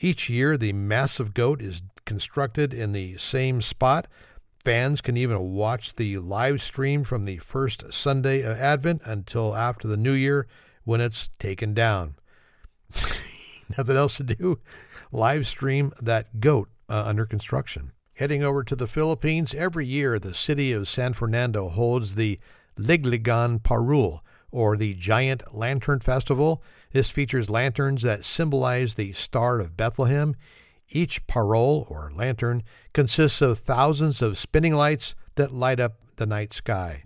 Each 0.00 0.28
year, 0.28 0.56
the 0.56 0.72
massive 0.72 1.34
goat 1.34 1.60
is 1.60 1.82
constructed 2.04 2.72
in 2.72 2.92
the 2.92 3.16
same 3.16 3.60
spot. 3.62 4.06
Fans 4.64 5.00
can 5.00 5.16
even 5.16 5.52
watch 5.52 5.94
the 5.94 6.18
live 6.18 6.60
stream 6.60 7.04
from 7.04 7.24
the 7.24 7.38
first 7.38 7.92
Sunday 7.92 8.42
of 8.42 8.58
Advent 8.58 9.02
until 9.04 9.54
after 9.54 9.86
the 9.86 9.96
New 9.96 10.12
Year 10.12 10.46
when 10.84 11.00
it's 11.00 11.28
taken 11.38 11.74
down. 11.74 12.16
Nothing 13.76 13.96
else 13.96 14.16
to 14.16 14.24
do. 14.24 14.58
Live 15.12 15.46
stream 15.46 15.92
that 16.00 16.40
goat 16.40 16.68
uh, 16.88 17.02
under 17.06 17.26
construction. 17.26 17.92
Heading 18.14 18.42
over 18.42 18.64
to 18.64 18.74
the 18.74 18.86
Philippines, 18.86 19.54
every 19.54 19.86
year 19.86 20.18
the 20.18 20.34
city 20.34 20.72
of 20.72 20.88
San 20.88 21.12
Fernando 21.12 21.68
holds 21.68 22.14
the 22.14 22.40
Ligligan 22.78 23.60
Parul, 23.60 24.20
or 24.50 24.76
the 24.76 24.94
Giant 24.94 25.54
Lantern 25.54 26.00
Festival. 26.00 26.62
This 26.92 27.10
features 27.10 27.50
lanterns 27.50 28.02
that 28.02 28.24
symbolize 28.24 28.94
the 28.94 29.12
Star 29.12 29.60
of 29.60 29.76
Bethlehem. 29.76 30.34
Each 30.88 31.26
parol, 31.26 31.86
or 31.90 32.10
lantern, 32.14 32.62
consists 32.94 33.42
of 33.42 33.58
thousands 33.58 34.22
of 34.22 34.38
spinning 34.38 34.74
lights 34.74 35.14
that 35.34 35.52
light 35.52 35.80
up 35.80 35.96
the 36.16 36.26
night 36.26 36.52
sky. 36.52 37.04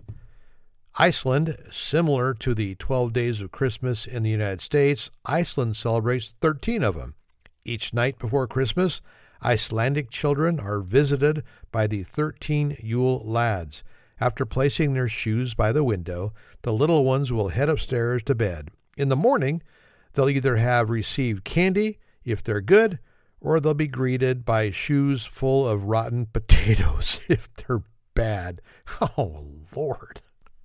Iceland, 0.95 1.57
similar 1.71 2.33
to 2.35 2.53
the 2.53 2.75
12 2.75 3.13
days 3.13 3.41
of 3.41 3.51
Christmas 3.51 4.05
in 4.05 4.23
the 4.23 4.29
United 4.29 4.61
States, 4.61 5.09
Iceland 5.25 5.75
celebrates 5.75 6.35
13 6.39 6.83
of 6.83 6.95
them. 6.95 7.15
Each 7.65 7.93
night 7.93 8.19
before 8.19 8.47
Christmas, 8.47 9.01
Icelandic 9.43 10.09
children 10.09 10.59
are 10.59 10.79
visited 10.79 11.43
by 11.71 11.87
the 11.87 12.03
13 12.03 12.77
Yule 12.81 13.21
lads. 13.25 13.83
After 14.19 14.45
placing 14.45 14.93
their 14.93 15.09
shoes 15.09 15.53
by 15.53 15.71
the 15.71 15.83
window, 15.83 16.33
the 16.61 16.71
little 16.71 17.03
ones 17.03 17.31
will 17.31 17.49
head 17.49 17.69
upstairs 17.69 18.23
to 18.23 18.35
bed. 18.35 18.69
In 18.95 19.09
the 19.09 19.15
morning, 19.15 19.61
they'll 20.13 20.29
either 20.29 20.57
have 20.57 20.89
received 20.89 21.43
candy, 21.43 21.99
if 22.23 22.41
they're 22.41 22.61
good, 22.61 22.99
or 23.41 23.59
they'll 23.59 23.73
be 23.73 23.87
greeted 23.87 24.45
by 24.45 24.71
shoes 24.71 25.25
full 25.25 25.67
of 25.67 25.85
rotten 25.85 26.25
potatoes 26.33 27.19
if 27.27 27.53
they're 27.53 27.83
bad. 28.13 28.61
Oh, 29.01 29.45
Lord. 29.75 30.21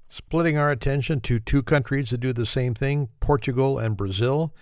Splitting 0.08 0.56
our 0.56 0.70
attention 0.70 1.20
to 1.22 1.38
two 1.38 1.62
countries 1.62 2.10
that 2.10 2.18
do 2.18 2.32
the 2.32 2.46
same 2.46 2.74
thing 2.74 3.08
Portugal 3.20 3.78
and 3.78 3.96
Brazil. 3.96 4.54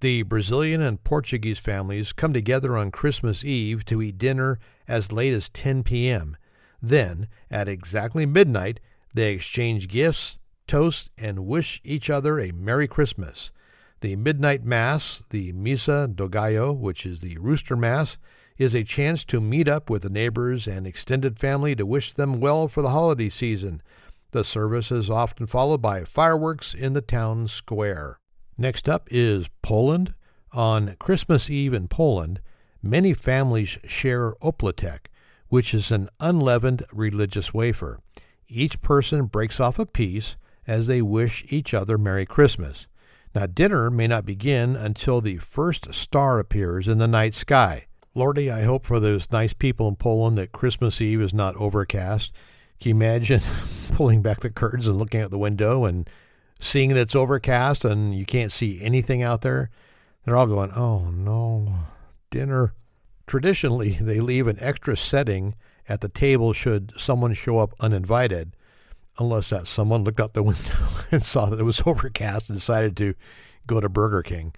The 0.00 0.22
Brazilian 0.22 0.80
and 0.80 1.04
Portuguese 1.04 1.58
families 1.58 2.14
come 2.14 2.32
together 2.32 2.74
on 2.74 2.90
Christmas 2.90 3.44
Eve 3.44 3.84
to 3.84 4.00
eat 4.00 4.16
dinner 4.16 4.58
as 4.88 5.12
late 5.12 5.34
as 5.34 5.50
10 5.50 5.82
p.m. 5.82 6.38
Then, 6.80 7.28
at 7.50 7.68
exactly 7.68 8.24
midnight, 8.24 8.80
they 9.12 9.34
exchange 9.34 9.88
gifts, 9.88 10.38
toast, 10.66 11.10
and 11.18 11.46
wish 11.46 11.82
each 11.84 12.08
other 12.08 12.40
a 12.40 12.50
Merry 12.50 12.88
Christmas. 12.88 13.52
The 14.00 14.16
midnight 14.16 14.64
mass, 14.64 15.22
the 15.28 15.52
Missa 15.52 16.08
do 16.08 16.30
Galo, 16.30 16.74
which 16.74 17.04
is 17.04 17.20
the 17.20 17.36
rooster 17.36 17.76
mass, 17.76 18.16
is 18.56 18.74
a 18.74 18.84
chance 18.84 19.22
to 19.26 19.38
meet 19.38 19.68
up 19.68 19.90
with 19.90 20.00
the 20.00 20.08
neighbors 20.08 20.66
and 20.66 20.86
extended 20.86 21.38
family 21.38 21.76
to 21.76 21.84
wish 21.84 22.14
them 22.14 22.40
well 22.40 22.68
for 22.68 22.80
the 22.80 22.88
holiday 22.88 23.28
season. 23.28 23.82
The 24.30 24.44
service 24.44 24.90
is 24.90 25.10
often 25.10 25.46
followed 25.46 25.82
by 25.82 26.04
fireworks 26.04 26.72
in 26.72 26.94
the 26.94 27.02
town 27.02 27.48
square. 27.48 28.19
Next 28.60 28.90
up 28.90 29.08
is 29.10 29.48
Poland. 29.62 30.12
On 30.52 30.94
Christmas 30.98 31.48
Eve 31.48 31.72
in 31.72 31.88
Poland, 31.88 32.42
many 32.82 33.14
families 33.14 33.78
share 33.84 34.34
opłatek, 34.42 35.06
which 35.48 35.72
is 35.72 35.90
an 35.90 36.10
unleavened 36.20 36.82
religious 36.92 37.54
wafer. 37.54 38.00
Each 38.48 38.78
person 38.82 39.24
breaks 39.24 39.60
off 39.60 39.78
a 39.78 39.86
piece 39.86 40.36
as 40.66 40.88
they 40.88 41.00
wish 41.00 41.42
each 41.48 41.72
other 41.72 41.96
Merry 41.96 42.26
Christmas. 42.26 42.86
Now, 43.34 43.46
dinner 43.46 43.88
may 43.88 44.06
not 44.06 44.26
begin 44.26 44.76
until 44.76 45.22
the 45.22 45.38
first 45.38 45.94
star 45.94 46.38
appears 46.38 46.86
in 46.86 46.98
the 46.98 47.08
night 47.08 47.32
sky. 47.32 47.86
Lordy, 48.14 48.50
I 48.50 48.64
hope 48.64 48.84
for 48.84 49.00
those 49.00 49.32
nice 49.32 49.54
people 49.54 49.88
in 49.88 49.96
Poland 49.96 50.36
that 50.36 50.52
Christmas 50.52 51.00
Eve 51.00 51.22
is 51.22 51.32
not 51.32 51.56
overcast, 51.56 52.34
Can 52.78 52.90
you 52.90 52.94
imagine 52.96 53.40
pulling 53.94 54.20
back 54.20 54.40
the 54.40 54.50
curtains 54.50 54.86
and 54.86 54.98
looking 54.98 55.22
out 55.22 55.30
the 55.30 55.38
window 55.38 55.86
and 55.86 56.10
seeing 56.60 56.90
that 56.90 57.00
it's 57.00 57.16
overcast 57.16 57.84
and 57.84 58.14
you 58.14 58.24
can't 58.24 58.52
see 58.52 58.80
anything 58.80 59.22
out 59.22 59.40
there? 59.40 59.70
They're 60.24 60.36
all 60.36 60.46
going, 60.46 60.72
oh 60.72 61.10
no, 61.10 61.74
dinner. 62.30 62.74
Traditionally, 63.26 63.90
they 64.00 64.20
leave 64.20 64.46
an 64.46 64.58
extra 64.60 64.96
setting 64.96 65.54
at 65.88 66.00
the 66.00 66.08
table 66.08 66.52
should 66.52 66.92
someone 66.96 67.34
show 67.34 67.58
up 67.58 67.74
uninvited, 67.80 68.54
unless 69.18 69.50
that 69.50 69.66
someone 69.66 70.04
looked 70.04 70.20
out 70.20 70.34
the 70.34 70.42
window 70.44 70.88
and 71.10 71.24
saw 71.24 71.46
that 71.46 71.58
it 71.60 71.64
was 71.64 71.82
overcast 71.86 72.48
and 72.48 72.58
decided 72.58 72.96
to 72.96 73.14
go 73.66 73.80
to 73.80 73.88
Burger 73.88 74.22
King. 74.22 74.52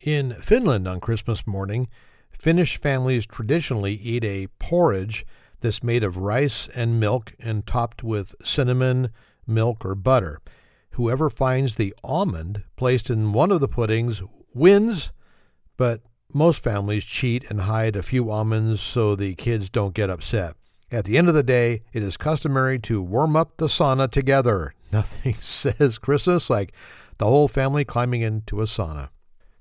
In 0.00 0.32
Finland 0.34 0.86
on 0.86 1.00
Christmas 1.00 1.46
morning, 1.46 1.88
Finnish 2.30 2.76
families 2.76 3.26
traditionally 3.26 3.94
eat 3.94 4.24
a 4.24 4.46
porridge 4.58 5.26
that's 5.60 5.82
made 5.82 6.04
of 6.04 6.16
rice 6.16 6.68
and 6.74 7.00
milk 7.00 7.34
and 7.40 7.66
topped 7.66 8.04
with 8.04 8.34
cinnamon, 8.44 9.10
milk, 9.46 9.84
or 9.84 9.96
butter. 9.96 10.40
Whoever 10.98 11.30
finds 11.30 11.76
the 11.76 11.94
almond 12.02 12.64
placed 12.74 13.08
in 13.08 13.32
one 13.32 13.52
of 13.52 13.60
the 13.60 13.68
puddings 13.68 14.20
wins, 14.52 15.12
but 15.76 16.02
most 16.34 16.60
families 16.60 17.04
cheat 17.04 17.48
and 17.48 17.60
hide 17.60 17.94
a 17.94 18.02
few 18.02 18.32
almonds 18.32 18.80
so 18.80 19.14
the 19.14 19.36
kids 19.36 19.70
don't 19.70 19.94
get 19.94 20.10
upset. 20.10 20.56
At 20.90 21.04
the 21.04 21.16
end 21.16 21.28
of 21.28 21.34
the 21.34 21.44
day, 21.44 21.82
it 21.92 22.02
is 22.02 22.16
customary 22.16 22.80
to 22.80 23.00
warm 23.00 23.36
up 23.36 23.58
the 23.58 23.68
sauna 23.68 24.10
together. 24.10 24.74
Nothing 24.92 25.34
says 25.34 25.98
Christmas 25.98 26.50
like 26.50 26.72
the 27.18 27.26
whole 27.26 27.46
family 27.46 27.84
climbing 27.84 28.22
into 28.22 28.60
a 28.60 28.64
sauna. 28.64 29.10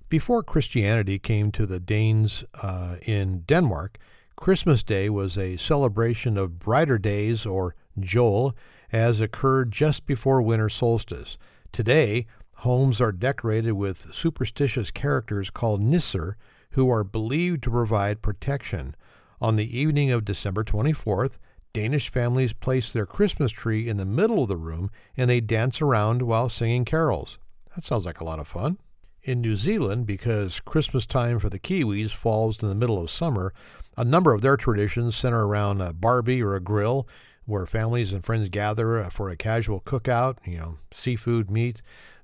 Before 0.09 0.41
Christianity 0.41 1.19
came 1.19 1.51
to 1.51 1.67
the 1.67 1.79
Danes 1.79 2.45
uh, 2.63 2.95
in 3.03 3.41
Denmark, 3.41 3.99
Christmas 4.35 4.81
Day 4.81 5.07
was 5.07 5.37
a 5.37 5.57
celebration 5.57 6.35
of 6.35 6.57
brighter 6.57 6.97
days, 6.97 7.45
or 7.45 7.75
Jul, 7.99 8.55
as 8.91 9.21
occurred 9.21 9.71
just 9.71 10.05
before 10.05 10.41
winter 10.41 10.69
solstice. 10.69 11.37
Today, 11.71 12.25
homes 12.57 13.01
are 13.01 13.11
decorated 13.11 13.73
with 13.73 14.13
superstitious 14.13 14.91
characters 14.91 15.49
called 15.49 15.81
Nisser, 15.81 16.35
who 16.71 16.89
are 16.89 17.03
believed 17.03 17.63
to 17.63 17.71
provide 17.71 18.21
protection. 18.21 18.95
On 19.39 19.55
the 19.55 19.77
evening 19.77 20.11
of 20.11 20.25
December 20.25 20.63
24th, 20.63 21.37
Danish 21.73 22.09
families 22.09 22.53
place 22.53 22.91
their 22.91 23.05
Christmas 23.05 23.51
tree 23.51 23.87
in 23.87 23.97
the 23.97 24.05
middle 24.05 24.41
of 24.41 24.47
the 24.47 24.57
room 24.57 24.89
and 25.15 25.29
they 25.29 25.41
dance 25.41 25.81
around 25.81 26.23
while 26.23 26.49
singing 26.49 26.85
carols. 26.85 27.37
That 27.75 27.83
sounds 27.83 28.05
like 28.05 28.19
a 28.19 28.23
lot 28.23 28.39
of 28.39 28.47
fun. 28.47 28.79
In 29.21 29.41
New 29.41 29.55
Zealand, 29.55 30.07
because 30.07 30.61
Christmas 30.61 31.05
time 31.05 31.37
for 31.37 31.49
the 31.49 31.59
Kiwis 31.59 32.11
falls 32.11 32.63
in 32.63 32.69
the 32.69 32.75
middle 32.75 32.99
of 32.99 33.11
summer, 33.11 33.53
a 33.95 34.03
number 34.05 34.33
of 34.33 34.41
their 34.41 34.57
traditions 34.57 35.15
center 35.15 35.45
around 35.45 35.81
a 35.81 35.93
barbie 35.93 36.41
or 36.41 36.55
a 36.55 36.61
grill 36.61 37.07
where 37.47 37.65
families 37.65 38.13
and 38.13 38.23
friends 38.23 38.49
gather 38.49 38.99
uh, 38.99 39.09
for 39.09 39.29
a 39.29 39.37
casual 39.37 39.79
cookout, 39.81 40.37
you 40.45 40.57
know, 40.57 40.77
seafood, 40.91 41.49
meat. 41.49 41.81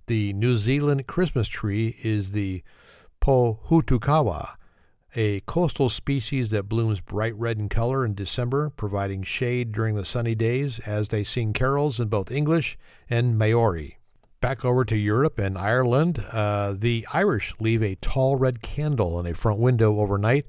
The 0.07 0.33
New 0.33 0.57
Zealand 0.57 1.07
Christmas 1.07 1.47
tree 1.47 1.97
is 2.03 2.33
the 2.33 2.61
Pohutukawa, 3.21 4.55
a 5.15 5.39
coastal 5.41 5.87
species 5.87 6.51
that 6.51 6.67
blooms 6.67 6.99
bright 6.99 7.35
red 7.37 7.57
in 7.57 7.69
color 7.69 8.03
in 8.03 8.13
December, 8.13 8.69
providing 8.69 9.23
shade 9.23 9.71
during 9.71 9.95
the 9.95 10.03
sunny 10.03 10.35
days 10.35 10.79
as 10.79 11.07
they 11.07 11.23
sing 11.23 11.53
carols 11.53 12.01
in 12.01 12.09
both 12.09 12.29
English 12.29 12.77
and 13.09 13.39
Maori. 13.39 13.97
Back 14.41 14.65
over 14.65 14.83
to 14.83 14.97
Europe 14.97 15.39
and 15.39 15.57
Ireland, 15.57 16.21
uh, 16.31 16.75
the 16.77 17.07
Irish 17.13 17.53
leave 17.61 17.81
a 17.81 17.95
tall 17.95 18.35
red 18.35 18.61
candle 18.61 19.17
in 19.21 19.25
a 19.25 19.33
front 19.33 19.57
window 19.57 20.01
overnight, 20.01 20.45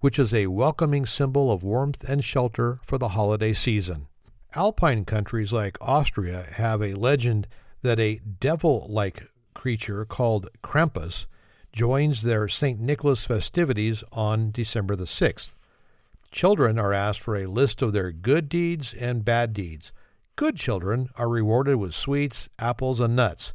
which 0.00 0.18
is 0.18 0.34
a 0.34 0.48
welcoming 0.48 1.06
symbol 1.06 1.52
of 1.52 1.62
warmth 1.62 2.02
and 2.02 2.24
shelter 2.24 2.80
for 2.82 2.98
the 2.98 3.10
holiday 3.10 3.52
season. 3.52 4.07
Alpine 4.54 5.04
countries 5.04 5.52
like 5.52 5.76
Austria 5.80 6.46
have 6.54 6.82
a 6.82 6.94
legend 6.94 7.46
that 7.82 8.00
a 8.00 8.20
devil 8.40 8.86
like 8.88 9.30
creature 9.54 10.04
called 10.04 10.48
Krampus 10.62 11.26
joins 11.72 12.22
their 12.22 12.48
St. 12.48 12.80
Nicholas 12.80 13.24
festivities 13.24 14.02
on 14.10 14.50
December 14.50 14.96
the 14.96 15.04
6th. 15.04 15.54
Children 16.30 16.78
are 16.78 16.92
asked 16.92 17.20
for 17.20 17.36
a 17.36 17.46
list 17.46 17.82
of 17.82 17.92
their 17.92 18.10
good 18.10 18.48
deeds 18.48 18.94
and 18.94 19.24
bad 19.24 19.52
deeds. 19.52 19.92
Good 20.36 20.56
children 20.56 21.08
are 21.16 21.28
rewarded 21.28 21.76
with 21.76 21.94
sweets, 21.94 22.48
apples, 22.58 23.00
and 23.00 23.16
nuts, 23.16 23.54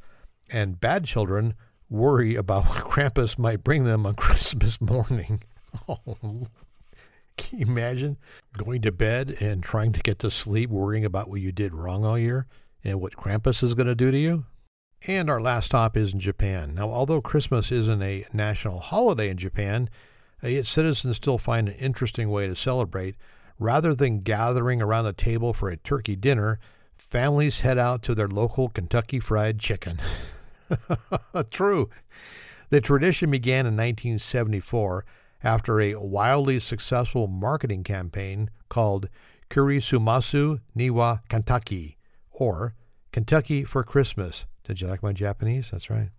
and 0.52 0.80
bad 0.80 1.06
children 1.06 1.56
worry 1.90 2.36
about 2.36 2.66
what 2.70 2.84
Krampus 2.84 3.38
might 3.38 3.64
bring 3.64 3.84
them 3.84 4.06
on 4.06 4.16
Christmas 4.16 4.80
morning. 4.80 5.44
Oh, 5.90 6.48
Can 7.38 7.60
you 7.60 7.66
imagine 7.66 8.18
going 8.58 8.82
to 8.82 8.92
bed 8.92 9.38
and 9.40 9.64
trying 9.64 9.92
to 9.94 10.02
get 10.02 10.20
to 10.20 10.32
sleep 10.32 10.70
worrying 10.70 11.06
about 11.06 11.30
what 11.30 11.42
you 11.42 11.52
did 11.52 11.74
wrong 11.74 12.06
all 12.06 12.18
year 12.18 12.48
and 12.84 13.02
what 13.02 13.14
Krampus 13.14 13.64
is 13.64 13.74
going 13.74 13.88
to 13.88 13.96
do 13.96 14.12
to 14.12 14.18
you? 14.18 14.46
And 15.06 15.30
our 15.30 15.42
last 15.42 15.66
stop 15.66 15.98
is 15.98 16.14
in 16.14 16.20
Japan. 16.20 16.76
Now, 16.76 16.90
although 16.90 17.22
Christmas 17.22 17.72
isn't 17.72 18.02
a 18.02 18.26
national 18.32 18.80
holiday 18.80 19.30
in 19.30 19.38
Japan, 19.38 19.90
uh, 20.44 20.48
its 20.48 20.70
citizens 20.70 21.18
still 21.18 21.38
find 21.38 21.68
an 21.68 21.76
interesting 21.76 22.30
way 22.30 22.48
to 22.48 22.56
celebrate. 22.56 23.16
Rather 23.60 23.94
than 23.94 24.22
gathering 24.22 24.82
around 24.82 25.06
the 25.06 25.14
table 25.14 25.54
for 25.54 25.70
a 25.70 25.78
turkey 25.78 26.16
dinner, 26.16 26.60
families 26.96 27.60
head 27.60 27.78
out 27.78 28.02
to 28.04 28.16
their 28.16 28.28
local 28.28 28.70
Kentucky 28.70 29.20
Fried 29.20 29.60
Chicken. 29.60 30.00
True. 31.52 31.90
The 32.70 32.82
tradition 32.82 33.30
began 33.30 33.66
in 33.68 33.76
1974 33.76 35.06
after 35.44 35.82
a 35.82 35.96
wildly 35.96 36.60
successful 36.60 37.28
marketing 37.28 37.84
campaign 37.84 38.50
called 38.70 39.10
Kurisumasu 39.50 40.60
Niwa 40.78 41.22
Kentucky, 41.30 41.98
or 42.32 42.74
Kentucky 43.12 43.64
for 43.64 43.84
Christmas. 43.84 44.46
Did 44.64 44.82
you 44.82 44.88
like 44.88 45.04
my 45.04 45.14
Japanese? 45.14 45.70
That's 45.72 45.90
right. 45.90 46.10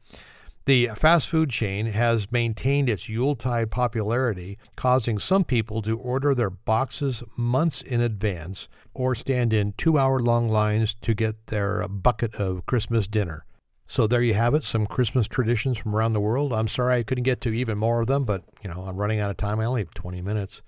The 0.67 0.89
fast 0.97 1.29
food 1.29 1.51
chain 1.51 1.87
has 1.87 2.33
maintained 2.33 2.89
its 2.89 3.07
Yuletide 3.07 3.71
popularity, 3.71 4.57
causing 4.77 5.19
some 5.19 5.45
people 5.45 5.83
to 5.83 5.99
order 5.99 6.35
their 6.35 6.49
boxes 6.49 7.23
months 7.37 7.83
in 7.83 8.01
advance 8.01 8.69
or 8.95 9.15
stand 9.15 9.53
in 9.53 9.75
two 9.77 9.99
hour 9.99 10.19
long 10.19 10.49
lines 10.49 10.95
to 11.03 11.13
get 11.13 11.49
their 11.49 11.87
bucket 11.87 12.37
of 12.37 12.65
Christmas 12.65 13.07
dinner. 13.07 13.45
So 13.87 14.07
there 14.07 14.23
you 14.23 14.35
have 14.35 14.55
it, 14.55 14.65
some 14.65 14.87
Christmas 14.87 15.29
traditions 15.29 15.79
from 15.79 15.95
around 15.95 16.15
the 16.15 16.21
world. 16.21 16.53
I'm 16.53 16.69
sorry 16.69 16.97
I 16.97 17.03
couldn't 17.03 17.25
get 17.25 17.41
to 17.43 17.53
even 17.55 17.79
more 17.79 18.01
of 18.01 18.07
them, 18.07 18.25
but 18.25 18.43
you 18.63 18.71
know 18.71 18.85
I'm 18.87 18.97
running 18.97 19.21
out 19.21 19.31
of 19.31 19.37
time. 19.37 19.61
I 19.61 19.67
only 19.67 19.83
have 19.83 19.95
20 19.95 20.21
minutes, 20.23 20.63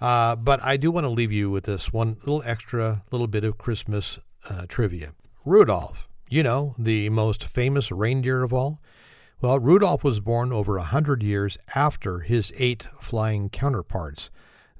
uh, 0.00 0.36
but 0.36 0.62
I 0.62 0.76
do 0.76 0.90
want 0.90 1.04
to 1.04 1.10
leave 1.10 1.32
you 1.32 1.50
with 1.50 1.64
this 1.64 1.92
one 1.92 2.16
little 2.20 2.42
extra 2.44 3.02
little 3.10 3.26
bit 3.26 3.44
of 3.44 3.58
Christmas 3.58 4.18
uh, 4.48 4.66
trivia. 4.68 5.14
Rudolph, 5.44 6.08
you 6.28 6.42
know 6.42 6.74
the 6.78 7.08
most 7.08 7.44
famous 7.44 7.90
reindeer 7.90 8.42
of 8.42 8.52
all. 8.52 8.80
Well, 9.40 9.58
Rudolph 9.58 10.04
was 10.04 10.20
born 10.20 10.52
over 10.52 10.76
a 10.76 10.82
hundred 10.82 11.22
years 11.22 11.56
after 11.74 12.20
his 12.20 12.52
eight 12.58 12.86
flying 13.00 13.48
counterparts. 13.48 14.30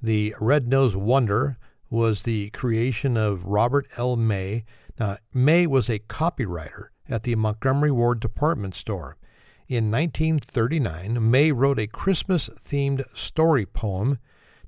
The 0.03 0.35
red-nosed 0.39 0.95
wonder 0.95 1.57
was 1.89 2.23
the 2.23 2.51
creation 2.51 3.17
of 3.17 3.43
Robert 3.43 3.87
L. 3.97 4.15
May. 4.15 4.65
Now, 4.99 5.17
May 5.33 5.65
was 5.65 5.89
a 5.89 5.97
copywriter 5.97 6.89
at 7.11 7.23
the 7.23 7.35
Montgomery 7.35 7.91
Ward 7.91 8.19
department 8.19 8.73
store. 8.73 9.17
In 9.67 9.91
1939, 9.91 11.29
May 11.29 11.51
wrote 11.51 11.79
a 11.79 11.87
Christmas 11.87 12.49
themed 12.49 13.05
story 13.15 13.65
poem 13.65 14.17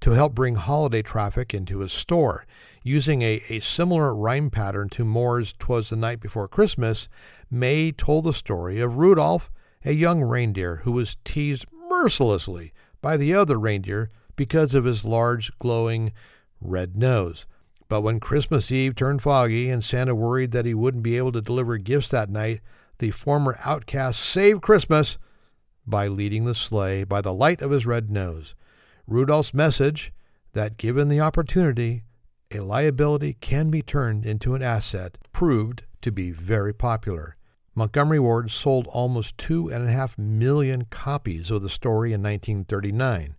to 0.01 0.11
help 0.11 0.35
bring 0.35 0.55
holiday 0.55 1.01
traffic 1.01 1.53
into 1.53 1.79
his 1.79 1.93
store. 1.93 2.45
Using 2.83 3.21
a, 3.21 3.41
a 3.49 3.61
similar 3.61 4.13
rhyme 4.13 4.49
pattern 4.49 4.89
to 4.89 5.05
Moore's 5.05 5.53
Twas 5.53 5.89
the 5.89 5.95
Night 5.95 6.19
Before 6.19 6.47
Christmas, 6.47 7.07
May 7.49 7.91
told 7.91 8.25
the 8.25 8.33
story 8.33 8.79
of 8.81 8.97
Rudolph, 8.97 9.49
a 9.85 9.93
young 9.93 10.21
reindeer 10.21 10.81
who 10.83 10.91
was 10.91 11.17
teased 11.23 11.65
mercilessly 11.89 12.73
by 13.01 13.17
the 13.17 13.33
other 13.33 13.59
reindeer 13.59 14.09
because 14.35 14.75
of 14.75 14.85
his 14.85 15.05
large, 15.05 15.57
glowing 15.59 16.11
red 16.59 16.97
nose. 16.97 17.45
But 17.93 18.01
when 18.01 18.19
Christmas 18.19 18.71
Eve 18.71 18.95
turned 18.95 19.21
foggy 19.21 19.69
and 19.69 19.83
Santa 19.83 20.15
worried 20.15 20.49
that 20.49 20.65
he 20.65 20.73
wouldn't 20.73 21.03
be 21.03 21.15
able 21.15 21.31
to 21.31 21.43
deliver 21.43 21.77
gifts 21.77 22.09
that 22.09 22.27
night, 22.27 22.59
the 22.97 23.11
former 23.11 23.55
outcast 23.63 24.19
saved 24.19 24.63
Christmas 24.63 25.19
by 25.85 26.07
leading 26.07 26.45
the 26.45 26.55
sleigh 26.55 27.03
by 27.03 27.21
the 27.21 27.35
light 27.35 27.61
of 27.61 27.69
his 27.69 27.85
red 27.85 28.09
nose. 28.09 28.55
Rudolph's 29.05 29.53
message 29.53 30.11
that 30.53 30.77
given 30.77 31.07
the 31.07 31.19
opportunity, 31.19 32.01
a 32.49 32.61
liability 32.61 33.37
can 33.39 33.69
be 33.69 33.83
turned 33.83 34.25
into 34.25 34.55
an 34.55 34.63
asset 34.63 35.19
proved 35.31 35.83
to 36.01 36.11
be 36.11 36.31
very 36.31 36.73
popular. 36.73 37.35
Montgomery 37.75 38.17
Ward 38.17 38.49
sold 38.49 38.87
almost 38.87 39.37
two 39.37 39.69
and 39.69 39.87
a 39.87 39.91
half 39.91 40.17
million 40.17 40.85
copies 40.85 41.51
of 41.51 41.61
the 41.61 41.69
story 41.69 42.11
in 42.11 42.23
1939. 42.23 43.35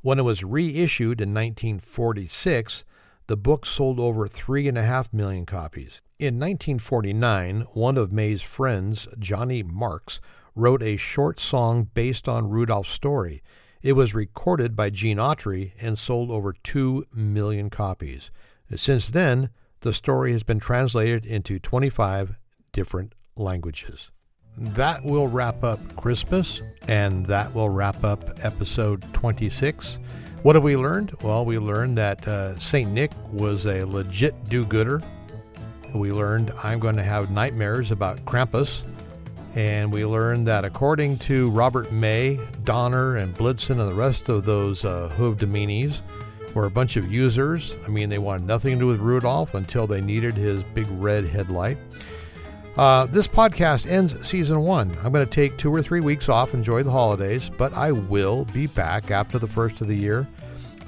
When 0.00 0.20
it 0.20 0.24
was 0.24 0.44
reissued 0.44 1.20
in 1.20 1.34
1946, 1.34 2.84
the 3.30 3.36
book 3.36 3.64
sold 3.64 4.00
over 4.00 4.26
3.5 4.26 5.12
million 5.12 5.46
copies. 5.46 6.02
In 6.18 6.40
1949, 6.40 7.60
one 7.74 7.96
of 7.96 8.10
May's 8.10 8.42
friends, 8.42 9.06
Johnny 9.20 9.62
Marks, 9.62 10.20
wrote 10.56 10.82
a 10.82 10.96
short 10.96 11.38
song 11.38 11.88
based 11.94 12.28
on 12.28 12.50
Rudolph's 12.50 12.90
story. 12.90 13.40
It 13.82 13.92
was 13.92 14.16
recorded 14.16 14.74
by 14.74 14.90
Gene 14.90 15.18
Autry 15.18 15.74
and 15.80 15.96
sold 15.96 16.32
over 16.32 16.52
2 16.52 17.04
million 17.14 17.70
copies. 17.70 18.32
Since 18.74 19.06
then, 19.06 19.50
the 19.82 19.92
story 19.92 20.32
has 20.32 20.42
been 20.42 20.58
translated 20.58 21.24
into 21.24 21.60
25 21.60 22.34
different 22.72 23.14
languages. 23.36 24.10
That 24.56 25.04
will 25.04 25.28
wrap 25.28 25.62
up 25.64 25.80
Christmas, 25.96 26.60
and 26.88 27.24
that 27.26 27.54
will 27.54 27.68
wrap 27.68 28.04
up 28.04 28.44
episode 28.44 29.02
26. 29.14 29.98
What 30.42 30.54
have 30.54 30.64
we 30.64 30.76
learned? 30.76 31.14
Well, 31.22 31.44
we 31.44 31.58
learned 31.58 31.98
that 31.98 32.26
uh, 32.26 32.58
St. 32.58 32.90
Nick 32.90 33.12
was 33.32 33.66
a 33.66 33.84
legit 33.84 34.34
do 34.48 34.64
gooder. 34.64 35.02
We 35.94 36.12
learned 36.12 36.52
I'm 36.62 36.78
going 36.78 36.96
to 36.96 37.02
have 37.02 37.30
nightmares 37.30 37.90
about 37.90 38.24
Krampus. 38.24 38.86
And 39.54 39.92
we 39.92 40.06
learned 40.06 40.46
that 40.46 40.64
according 40.64 41.18
to 41.20 41.50
Robert 41.50 41.90
May, 41.90 42.38
Donner, 42.62 43.16
and 43.16 43.34
Blitzen, 43.34 43.80
and 43.80 43.88
the 43.88 43.94
rest 43.94 44.28
of 44.28 44.44
those 44.44 44.84
uh, 44.84 45.12
hooved 45.16 45.40
meanies, 45.40 46.00
were 46.54 46.66
a 46.66 46.70
bunch 46.70 46.96
of 46.96 47.10
users. 47.10 47.76
I 47.84 47.88
mean, 47.88 48.08
they 48.08 48.18
wanted 48.18 48.46
nothing 48.46 48.74
to 48.74 48.80
do 48.80 48.86
with 48.86 49.00
Rudolph 49.00 49.54
until 49.54 49.86
they 49.86 50.00
needed 50.00 50.36
his 50.36 50.62
big 50.74 50.86
red 50.90 51.24
headlight. 51.26 51.78
Uh, 52.76 53.04
this 53.06 53.26
podcast 53.26 53.90
ends 53.90 54.26
season 54.26 54.60
one. 54.60 54.90
I'm 55.02 55.12
going 55.12 55.26
to 55.26 55.30
take 55.30 55.58
two 55.58 55.74
or 55.74 55.82
three 55.82 56.00
weeks 56.00 56.28
off, 56.28 56.54
enjoy 56.54 56.82
the 56.82 56.90
holidays, 56.90 57.50
but 57.50 57.72
I 57.74 57.92
will 57.92 58.44
be 58.46 58.66
back 58.68 59.10
after 59.10 59.38
the 59.38 59.48
first 59.48 59.80
of 59.80 59.88
the 59.88 59.96
year. 59.96 60.26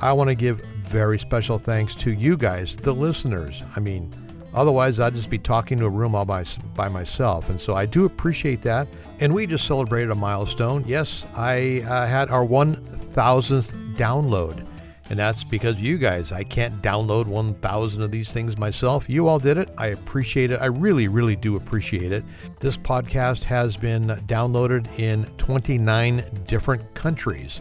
I 0.00 0.12
want 0.12 0.28
to 0.28 0.34
give 0.34 0.60
very 0.60 1.18
special 1.18 1.58
thanks 1.58 1.94
to 1.96 2.12
you 2.12 2.36
guys, 2.36 2.76
the 2.76 2.94
listeners. 2.94 3.62
I 3.76 3.80
mean, 3.80 4.10
otherwise, 4.54 5.00
I'd 5.00 5.14
just 5.14 5.30
be 5.30 5.38
talking 5.38 5.78
to 5.78 5.86
a 5.86 5.90
room 5.90 6.14
all 6.14 6.24
by, 6.24 6.44
by 6.74 6.88
myself. 6.88 7.50
And 7.50 7.60
so 7.60 7.74
I 7.74 7.86
do 7.86 8.04
appreciate 8.04 8.62
that. 8.62 8.88
And 9.20 9.34
we 9.34 9.46
just 9.46 9.66
celebrated 9.66 10.10
a 10.10 10.14
milestone. 10.14 10.84
Yes, 10.86 11.26
I 11.34 11.82
uh, 11.86 12.06
had 12.06 12.30
our 12.30 12.44
1000th 12.46 13.96
download. 13.96 14.66
And 15.12 15.18
that's 15.18 15.44
because 15.44 15.78
you 15.78 15.98
guys. 15.98 16.32
I 16.32 16.42
can't 16.42 16.80
download 16.80 17.26
1,000 17.26 18.02
of 18.02 18.10
these 18.10 18.32
things 18.32 18.56
myself. 18.56 19.10
You 19.10 19.28
all 19.28 19.38
did 19.38 19.58
it. 19.58 19.68
I 19.76 19.88
appreciate 19.88 20.50
it. 20.50 20.58
I 20.58 20.64
really, 20.66 21.06
really 21.06 21.36
do 21.36 21.56
appreciate 21.56 22.12
it. 22.12 22.24
This 22.60 22.78
podcast 22.78 23.44
has 23.44 23.76
been 23.76 24.06
downloaded 24.26 24.88
in 24.98 25.26
29 25.36 26.24
different 26.46 26.94
countries. 26.94 27.60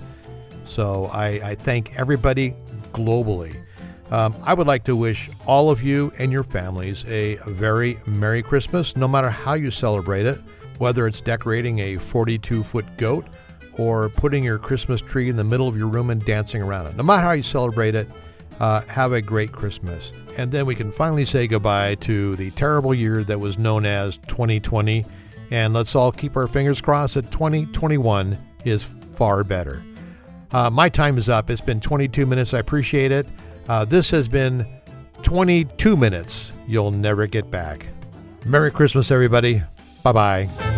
So 0.63 1.07
I, 1.07 1.27
I 1.43 1.55
thank 1.55 1.93
everybody 1.99 2.55
globally. 2.93 3.53
Um, 4.11 4.33
I 4.43 4.53
would 4.53 4.67
like 4.67 4.85
to 4.85 4.95
wish 4.95 5.29
all 5.45 5.69
of 5.69 5.83
you 5.83 6.13
and 6.19 6.31
your 6.31 6.43
families 6.43 7.03
a 7.09 7.35
very 7.47 7.99
Merry 8.05 8.41
Christmas, 8.41 8.95
no 8.95 9.09
matter 9.09 9.29
how 9.29 9.55
you 9.55 9.71
celebrate 9.71 10.25
it, 10.25 10.39
whether 10.77 11.05
it's 11.05 11.19
decorating 11.19 11.79
a 11.79 11.97
42 11.97 12.63
foot 12.63 12.85
goat 12.95 13.27
or 13.77 14.09
putting 14.09 14.43
your 14.43 14.57
Christmas 14.57 15.01
tree 15.01 15.29
in 15.29 15.35
the 15.35 15.43
middle 15.43 15.67
of 15.67 15.77
your 15.77 15.87
room 15.87 16.09
and 16.09 16.23
dancing 16.23 16.61
around 16.61 16.87
it. 16.87 16.95
No 16.95 17.03
matter 17.03 17.21
how 17.21 17.31
you 17.31 17.43
celebrate 17.43 17.95
it, 17.95 18.07
uh, 18.59 18.81
have 18.81 19.11
a 19.13 19.21
great 19.21 19.51
Christmas. 19.51 20.13
And 20.37 20.51
then 20.51 20.65
we 20.65 20.75
can 20.75 20.91
finally 20.91 21.25
say 21.25 21.47
goodbye 21.47 21.95
to 21.95 22.35
the 22.35 22.51
terrible 22.51 22.93
year 22.93 23.23
that 23.23 23.39
was 23.39 23.57
known 23.57 23.85
as 23.85 24.17
2020. 24.27 25.05
And 25.49 25.73
let's 25.73 25.95
all 25.95 26.11
keep 26.11 26.37
our 26.37 26.47
fingers 26.47 26.79
crossed 26.79 27.15
that 27.15 27.31
2021 27.31 28.37
is 28.63 28.83
far 29.13 29.43
better. 29.43 29.81
Uh, 30.51 30.69
my 30.69 30.89
time 30.89 31.17
is 31.17 31.29
up. 31.29 31.49
It's 31.49 31.61
been 31.61 31.79
22 31.79 32.25
minutes. 32.25 32.53
I 32.53 32.59
appreciate 32.59 33.11
it. 33.11 33.27
Uh, 33.67 33.85
this 33.85 34.09
has 34.11 34.27
been 34.27 34.65
22 35.23 35.95
minutes 35.95 36.51
you'll 36.67 36.91
never 36.91 37.27
get 37.27 37.51
back. 37.51 37.87
Merry 38.45 38.71
Christmas, 38.71 39.11
everybody. 39.11 39.61
Bye 40.03 40.11
bye. 40.11 40.70